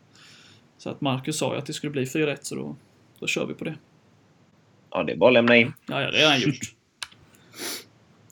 Så 0.78 0.90
att 0.90 1.00
Marcus 1.00 1.38
sa 1.38 1.52
ju 1.52 1.58
att 1.58 1.66
det 1.66 1.72
skulle 1.72 1.90
bli 1.90 2.04
4-1 2.04 2.36
så 2.40 2.54
då, 2.54 2.76
då 3.18 3.26
kör 3.26 3.46
vi 3.46 3.54
på 3.54 3.64
det. 3.64 3.74
Ja, 4.90 5.02
det 5.02 5.12
är 5.12 5.16
bara 5.16 5.30
att 5.30 5.34
lämna 5.34 5.56
in. 5.56 5.72
Ja, 5.86 6.02
ja 6.02 6.10
det 6.10 6.22
har 6.22 6.30
han 6.30 6.40
gjort. 6.40 6.58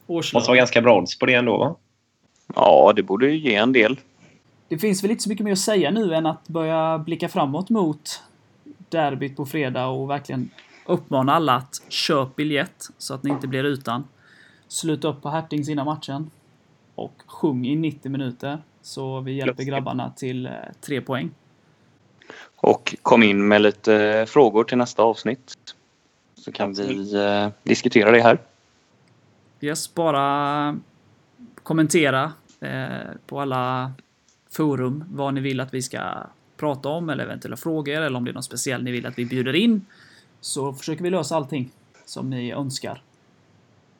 Måste 0.06 0.48
vara 0.48 0.56
ganska 0.56 0.82
bra 0.82 0.98
odds 0.98 1.18
på 1.18 1.26
det 1.26 1.34
ändå, 1.34 1.58
va? 1.58 1.76
Ja, 2.54 2.92
det 2.96 3.02
borde 3.02 3.26
ju 3.26 3.50
ge 3.50 3.54
en 3.54 3.72
del. 3.72 4.00
Det 4.68 4.78
finns 4.78 5.04
väl 5.04 5.10
inte 5.10 5.22
så 5.22 5.28
mycket 5.28 5.44
mer 5.44 5.52
att 5.52 5.58
säga 5.58 5.90
nu 5.90 6.14
än 6.14 6.26
att 6.26 6.48
börja 6.48 6.98
blicka 6.98 7.28
framåt 7.28 7.70
mot 7.70 8.22
derbyt 8.88 9.36
på 9.36 9.46
fredag 9.46 9.86
och 9.86 10.10
verkligen 10.10 10.50
uppmana 10.86 11.34
alla 11.34 11.54
att 11.54 11.82
köpa 11.88 12.32
biljett 12.36 12.88
så 12.98 13.14
att 13.14 13.22
ni 13.22 13.30
inte 13.30 13.46
blir 13.46 13.64
utan. 13.64 14.04
Sluta 14.68 15.08
upp 15.08 15.22
på 15.22 15.28
Hertings 15.28 15.68
innan 15.68 15.86
matchen. 15.86 16.30
Och 16.94 17.22
sjung 17.26 17.66
i 17.66 17.76
90 17.76 18.11
minuter. 18.11 18.59
Så 18.83 19.20
vi 19.20 19.33
hjälper 19.33 19.62
grabbarna 19.62 20.11
till 20.11 20.46
eh, 20.46 20.52
tre 20.80 21.00
poäng. 21.00 21.30
Och 22.57 22.96
kom 23.02 23.22
in 23.22 23.48
med 23.48 23.62
lite 23.62 24.24
frågor 24.28 24.64
till 24.64 24.78
nästa 24.78 25.02
avsnitt. 25.02 25.54
Så 26.35 26.52
kan 26.52 26.72
vi 26.72 27.14
eh, 27.14 27.48
diskutera 27.62 28.11
det 28.11 28.22
här. 28.22 28.38
Yes, 29.61 29.94
bara 29.94 30.76
kommentera 31.62 32.33
eh, 32.61 33.11
på 33.26 33.40
alla 33.40 33.92
forum 34.50 35.04
vad 35.09 35.35
ni 35.35 35.40
vill 35.40 35.61
att 35.61 35.74
vi 35.74 35.83
ska 35.83 36.00
prata 36.57 36.88
om 36.88 37.11
eller 37.11 37.24
eventuella 37.24 37.57
frågor 37.57 37.94
eller 37.94 38.16
om 38.16 38.24
det 38.24 38.30
är 38.30 38.35
något 38.35 38.44
speciellt 38.44 38.85
ni 38.85 38.90
vill 38.90 39.07
att 39.07 39.18
vi 39.18 39.24
bjuder 39.24 39.54
in. 39.54 39.87
Så 40.40 40.72
försöker 40.72 41.02
vi 41.02 41.11
lösa 41.11 41.37
allting 41.37 41.70
som 42.04 42.30
ni 42.30 42.52
önskar. 42.52 43.02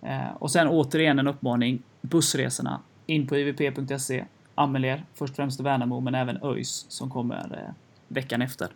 Eh, 0.03 0.35
och 0.39 0.51
sen 0.51 0.69
återigen 0.69 1.19
en 1.19 1.27
uppmaning. 1.29 1.83
Bussresorna. 2.09 2.81
In 3.07 3.27
på 3.27 3.37
ivp.se. 3.37 4.25
Anmäl 4.55 4.85
er. 4.85 5.05
Först 5.15 5.31
och 5.31 5.37
främst 5.37 5.61
Värnamo 5.61 6.01
men 6.01 6.15
även 6.15 6.39
ÖIS 6.45 6.87
som 6.89 7.11
kommer 7.11 7.37
eh, 7.67 7.75
veckan 8.09 8.43
efter. 8.43 8.69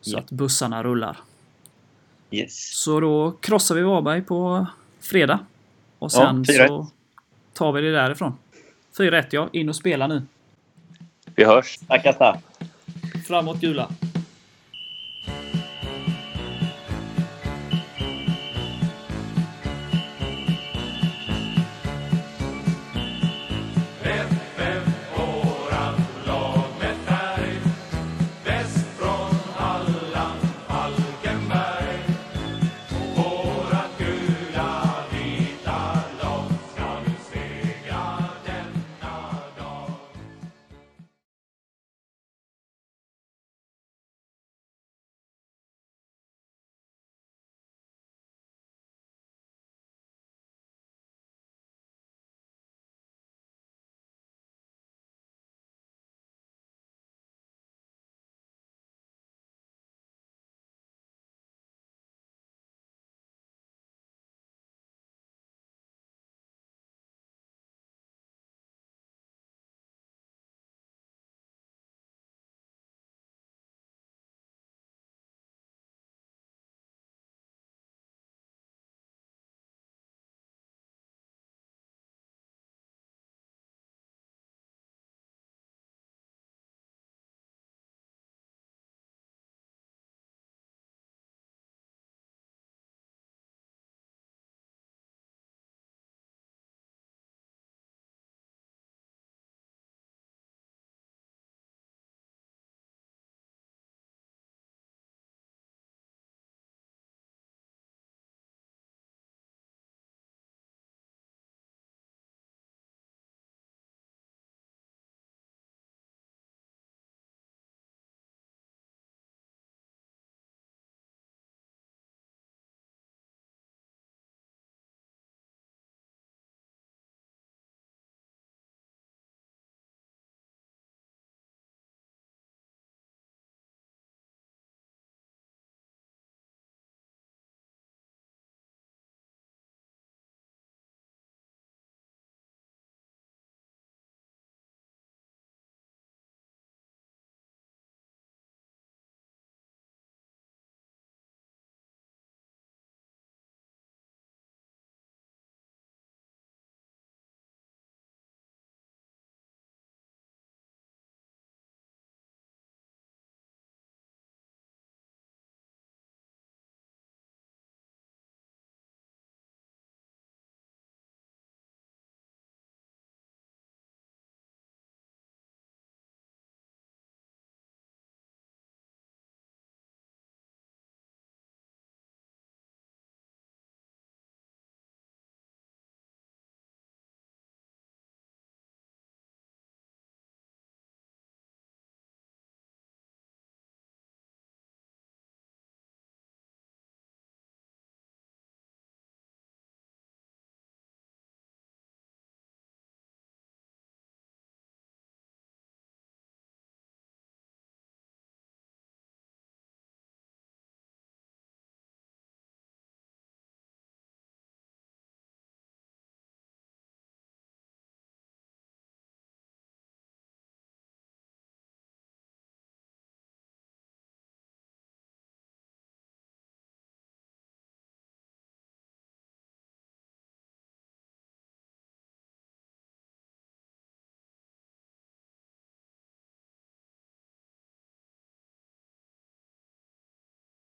Så 0.00 0.10
Ja. 0.10 0.18
att 0.18 0.30
bussarna 0.30 0.82
rullar. 0.82 1.16
Yes. 2.30 2.78
Så 2.82 3.00
då 3.00 3.32
krossar 3.40 3.74
vi 3.74 3.82
Varberg 3.82 4.22
på 4.22 4.66
fredag. 5.00 5.38
Och 5.98 6.10
Ja, 6.14 6.18
sen 6.26 6.44
4-1. 6.44 6.66
så 6.68 6.86
tar 7.52 7.72
vi 7.72 7.80
det 7.82 7.90
därifrån. 7.92 8.32
4-1 8.98 9.26
ja, 9.30 9.48
in 9.52 9.68
och 9.68 9.76
spela 9.76 10.06
nu. 10.06 10.22
Vi 11.34 11.44
hörs. 11.44 11.78
Tackar, 11.88 12.12
tack. 12.12 12.44
Framåt 13.26 13.60
gula! 13.60 13.90